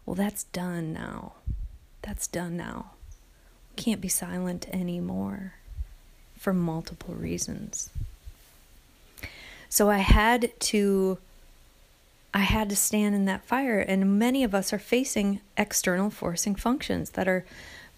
Well, 0.06 0.14
that's 0.14 0.44
done 0.44 0.92
now. 0.92 1.34
That's 2.02 2.26
done 2.26 2.56
now. 2.56 2.92
We 3.76 3.82
can't 3.82 4.00
be 4.00 4.08
silent 4.08 4.68
anymore 4.72 5.54
for 6.38 6.52
multiple 6.52 7.14
reasons. 7.14 7.90
So 9.68 9.90
I 9.90 9.98
had 9.98 10.52
to 10.60 11.18
I 12.36 12.40
had 12.40 12.68
to 12.70 12.76
stand 12.76 13.14
in 13.14 13.26
that 13.26 13.44
fire 13.44 13.78
and 13.78 14.18
many 14.18 14.42
of 14.42 14.56
us 14.56 14.72
are 14.72 14.78
facing 14.78 15.40
external 15.56 16.10
forcing 16.10 16.56
functions 16.56 17.10
that 17.10 17.28
are 17.28 17.44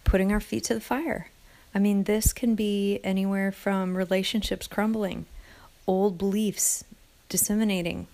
putting 0.05 0.31
our 0.31 0.40
feet 0.40 0.64
to 0.64 0.75
the 0.75 0.81
fire. 0.81 1.31
I 1.75 1.79
mean, 1.79 2.05
this 2.05 2.35
can 2.35 2.55
be 2.55 3.01
anywhere 3.03 3.51
from 3.51 3.96
relationships 3.96 4.66
crumbling, 4.66 5.25
old 5.87 6.18
beliefs 6.18 6.85
disseminating, 7.31 8.09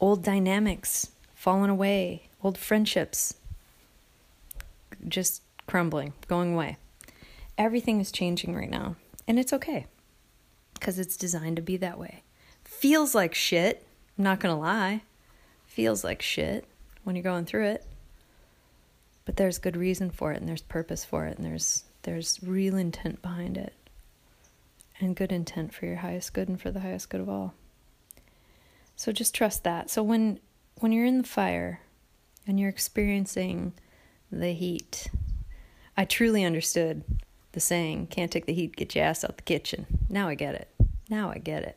old 0.00 0.22
dynamics 0.22 1.10
falling 1.34 1.70
away, 1.70 2.28
old 2.42 2.56
friendships 2.56 3.34
just 5.08 5.42
crumbling, 5.66 6.12
going 6.28 6.54
away. 6.54 6.76
Everything 7.58 8.00
is 8.00 8.12
changing 8.12 8.54
right 8.54 8.70
now, 8.70 8.96
and 9.26 9.38
it's 9.38 9.52
okay 9.52 9.86
because 10.74 10.98
it's 10.98 11.16
designed 11.16 11.56
to 11.56 11.62
be 11.62 11.76
that 11.76 11.98
way. 11.98 12.22
Feels 12.64 13.14
like 13.14 13.34
shit, 13.34 13.84
I'm 14.18 14.24
not 14.24 14.40
gonna 14.40 14.58
lie. 14.58 15.02
Feels 15.66 16.04
like 16.04 16.22
shit 16.22 16.66
when 17.04 17.16
you're 17.16 17.22
going 17.22 17.44
through 17.44 17.66
it. 17.66 17.86
But 19.24 19.36
there's 19.36 19.58
good 19.58 19.76
reason 19.76 20.10
for 20.10 20.32
it 20.32 20.40
and 20.40 20.48
there's 20.48 20.62
purpose 20.62 21.04
for 21.04 21.26
it 21.26 21.36
and 21.38 21.46
there's 21.46 21.84
there's 22.02 22.40
real 22.42 22.76
intent 22.76 23.22
behind 23.22 23.56
it. 23.56 23.74
And 25.00 25.16
good 25.16 25.32
intent 25.32 25.72
for 25.74 25.86
your 25.86 25.96
highest 25.96 26.34
good 26.34 26.48
and 26.48 26.60
for 26.60 26.70
the 26.70 26.80
highest 26.80 27.08
good 27.10 27.20
of 27.20 27.28
all. 27.28 27.54
So 28.96 29.12
just 29.12 29.34
trust 29.34 29.64
that. 29.64 29.90
So 29.90 30.02
when 30.02 30.40
when 30.76 30.92
you're 30.92 31.06
in 31.06 31.18
the 31.22 31.28
fire 31.28 31.80
and 32.46 32.58
you're 32.58 32.68
experiencing 32.68 33.72
the 34.30 34.52
heat, 34.52 35.08
I 35.96 36.04
truly 36.04 36.44
understood 36.44 37.04
the 37.52 37.60
saying, 37.60 38.08
can't 38.08 38.30
take 38.30 38.46
the 38.46 38.54
heat, 38.54 38.76
get 38.76 38.94
your 38.94 39.04
ass 39.04 39.24
out 39.24 39.36
the 39.36 39.42
kitchen. 39.42 39.86
Now 40.08 40.28
I 40.28 40.34
get 40.34 40.54
it. 40.54 40.68
Now 41.08 41.30
I 41.30 41.38
get 41.38 41.62
it. 41.62 41.76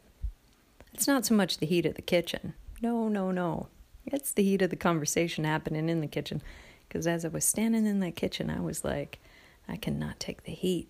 It's 0.95 1.09
not 1.09 1.25
so 1.25 1.35
much 1.35 1.57
the 1.57 1.65
heat 1.65 1.85
of 1.85 1.95
the 1.95 2.01
kitchen. 2.01 2.53
No, 2.81 3.09
no, 3.09 3.29
no. 3.29 3.67
It's 4.05 4.31
the 4.31 4.43
heat 4.43 4.61
of 4.61 4.69
the 4.69 4.77
conversation 4.77 5.43
happening 5.43 5.89
in 5.89 5.99
the 5.99 6.07
kitchen. 6.07 6.41
Because 6.87 7.05
as 7.05 7.25
I 7.25 7.27
was 7.27 7.43
standing 7.43 7.85
in 7.85 7.99
that 7.99 8.15
kitchen, 8.15 8.49
I 8.49 8.61
was 8.61 8.85
like, 8.85 9.19
I 9.67 9.75
cannot 9.75 10.21
take 10.21 10.45
the 10.45 10.53
heat. 10.53 10.89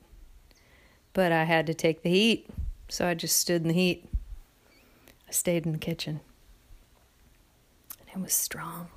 But 1.14 1.32
I 1.32 1.46
had 1.46 1.66
to 1.66 1.74
take 1.74 2.04
the 2.04 2.12
heat. 2.12 2.48
So 2.88 3.08
I 3.08 3.16
just 3.16 3.36
stood 3.36 3.64
in 3.64 3.70
the 3.70 3.74
heat. 3.74 4.08
I 5.28 5.32
stayed 5.32 5.66
in 5.66 5.72
the 5.72 5.80
kitchen. 5.80 6.20
And 8.00 8.10
it 8.16 8.24
was 8.24 8.34
strong. 8.34 8.90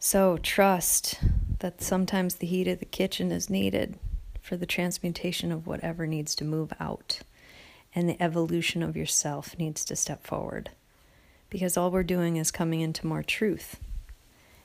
So 0.00 0.38
trust 0.38 1.20
that 1.60 1.80
sometimes 1.80 2.34
the 2.34 2.48
heat 2.48 2.66
of 2.66 2.80
the 2.80 2.84
kitchen 2.84 3.30
is 3.30 3.48
needed 3.48 3.96
for 4.42 4.56
the 4.56 4.66
transmutation 4.66 5.52
of 5.52 5.68
whatever 5.68 6.04
needs 6.04 6.34
to 6.34 6.44
move 6.44 6.72
out 6.80 7.20
and 7.94 8.08
the 8.08 8.22
evolution 8.22 8.82
of 8.82 8.96
yourself 8.96 9.58
needs 9.58 9.84
to 9.84 9.96
step 9.96 10.24
forward. 10.24 10.70
Because 11.48 11.76
all 11.76 11.90
we're 11.90 12.02
doing 12.04 12.36
is 12.36 12.50
coming 12.50 12.80
into 12.80 13.06
more 13.06 13.22
truth. 13.22 13.80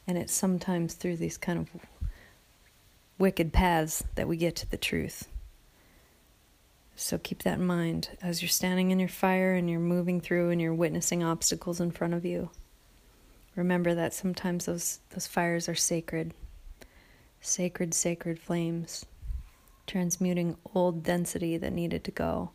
And 0.08 0.18
it's 0.18 0.34
sometimes 0.34 0.94
through 0.94 1.18
these 1.18 1.38
kind 1.38 1.60
of 1.60 1.70
wicked 3.18 3.52
paths 3.52 4.04
that 4.16 4.28
we 4.28 4.38
get 4.38 4.56
to 4.58 4.70
the 4.70 4.78
truth. 4.78 5.28
So 6.96 7.18
keep 7.18 7.44
that 7.44 7.58
in 7.58 7.66
mind 7.66 8.10
as 8.22 8.42
you're 8.42 8.50
standing 8.50 8.92
in 8.92 9.00
your 9.00 9.10
fire 9.10 9.54
and 9.54 9.70
you're 9.70 9.80
moving 9.80 10.22
through 10.22 10.52
and 10.52 10.62
you're 10.62 10.74
witnessing 10.74 11.24
obstacles 11.24 11.82
in 11.82 11.92
front 11.92 12.14
of 12.14 12.24
you. 12.24 12.52
Remember 13.56 13.96
that 13.96 14.14
sometimes 14.14 14.66
those, 14.66 15.00
those 15.10 15.28
fires 15.28 15.68
are 15.68 15.76
sacred, 15.76 16.34
sacred, 17.42 17.94
sacred 17.94 18.40
flames, 18.40 19.06
transmuting 19.88 20.58
old 20.74 21.04
density 21.04 21.58
that 21.58 21.74
needed 21.74 22.04
to 22.04 22.12
go 22.12 22.52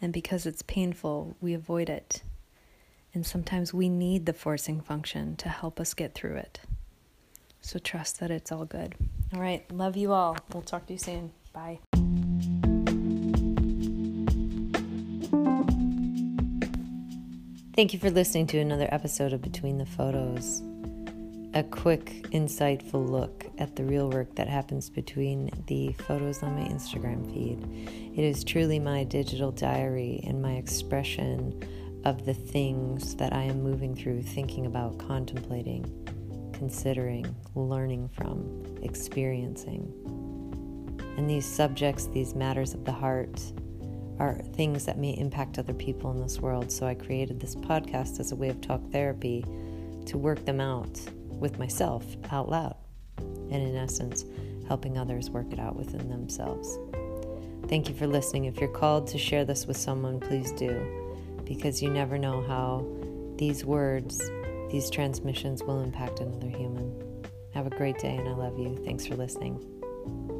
and 0.00 0.12
because 0.12 0.46
it's 0.46 0.62
painful, 0.62 1.36
we 1.40 1.54
avoid 1.54 1.88
it. 1.88 2.22
And 3.12 3.26
sometimes 3.26 3.74
we 3.74 3.88
need 3.88 4.26
the 4.26 4.32
forcing 4.32 4.80
function 4.80 5.36
to 5.36 5.48
help 5.48 5.80
us 5.80 5.94
get 5.94 6.14
through 6.14 6.36
it. 6.36 6.60
So 7.60 7.78
trust 7.78 8.20
that 8.20 8.30
it's 8.30 8.52
all 8.52 8.64
good. 8.64 8.94
All 9.34 9.40
right. 9.40 9.70
Love 9.70 9.96
you 9.96 10.12
all. 10.12 10.36
We'll 10.52 10.62
talk 10.62 10.86
to 10.86 10.92
you 10.92 10.98
soon. 10.98 11.32
Bye. 11.52 11.80
Thank 17.74 17.92
you 17.92 17.98
for 17.98 18.10
listening 18.10 18.46
to 18.48 18.58
another 18.58 18.88
episode 18.92 19.32
of 19.32 19.42
Between 19.42 19.78
the 19.78 19.86
Photos. 19.86 20.62
A 21.52 21.64
quick, 21.64 22.28
insightful 22.30 23.10
look 23.10 23.44
at 23.58 23.74
the 23.74 23.82
real 23.82 24.08
work 24.08 24.36
that 24.36 24.46
happens 24.46 24.88
between 24.88 25.50
the 25.66 25.92
photos 26.06 26.44
on 26.44 26.54
my 26.54 26.68
Instagram 26.68 27.26
feed 27.32 27.58
it 28.16 28.22
is 28.22 28.44
truly 28.44 28.78
my 28.78 29.02
digital 29.02 29.50
diary 29.50 30.20
and 30.24 30.40
my 30.40 30.52
expression 30.52 31.60
of 32.04 32.24
the 32.24 32.34
things 32.34 33.16
that 33.16 33.32
I 33.32 33.42
am 33.42 33.64
moving 33.64 33.96
through, 33.96 34.22
thinking 34.22 34.66
about, 34.66 34.98
contemplating, 34.98 35.84
considering, 36.52 37.34
learning 37.56 38.10
from, 38.10 38.78
experiencing. 38.82 39.92
And 41.16 41.28
these 41.28 41.46
subjects, 41.46 42.06
these 42.06 42.36
matters 42.36 42.74
of 42.74 42.84
the 42.84 42.92
heart, 42.92 43.40
are 44.20 44.34
things 44.54 44.84
that 44.84 44.98
may 44.98 45.18
impact 45.18 45.58
other 45.58 45.74
people 45.74 46.12
in 46.12 46.20
this 46.20 46.38
world. 46.38 46.70
So 46.70 46.86
I 46.86 46.94
created 46.94 47.40
this 47.40 47.56
podcast 47.56 48.20
as 48.20 48.30
a 48.30 48.36
way 48.36 48.50
of 48.50 48.60
talk 48.60 48.88
therapy 48.92 49.44
to 50.06 50.16
work 50.16 50.44
them 50.44 50.60
out 50.60 51.00
with 51.40 51.58
myself 51.58 52.04
out 52.30 52.48
loud. 52.48 52.76
And 53.18 53.54
in 53.54 53.76
essence, 53.76 54.24
helping 54.68 54.96
others 54.96 55.30
work 55.30 55.52
it 55.52 55.58
out 55.58 55.76
within 55.76 56.08
themselves. 56.08 56.78
Thank 57.68 57.88
you 57.88 57.94
for 57.94 58.06
listening. 58.06 58.44
If 58.44 58.60
you're 58.60 58.68
called 58.68 59.06
to 59.08 59.18
share 59.18 59.44
this 59.44 59.66
with 59.66 59.76
someone, 59.76 60.20
please 60.20 60.52
do, 60.52 61.34
because 61.44 61.82
you 61.82 61.90
never 61.90 62.18
know 62.18 62.42
how 62.42 62.86
these 63.36 63.64
words, 63.64 64.20
these 64.70 64.90
transmissions 64.90 65.62
will 65.62 65.80
impact 65.80 66.20
another 66.20 66.48
human. 66.48 66.92
Have 67.54 67.66
a 67.66 67.70
great 67.70 67.98
day, 67.98 68.16
and 68.16 68.28
I 68.28 68.32
love 68.32 68.58
you. 68.58 68.76
Thanks 68.84 69.06
for 69.06 69.16
listening. 69.16 70.39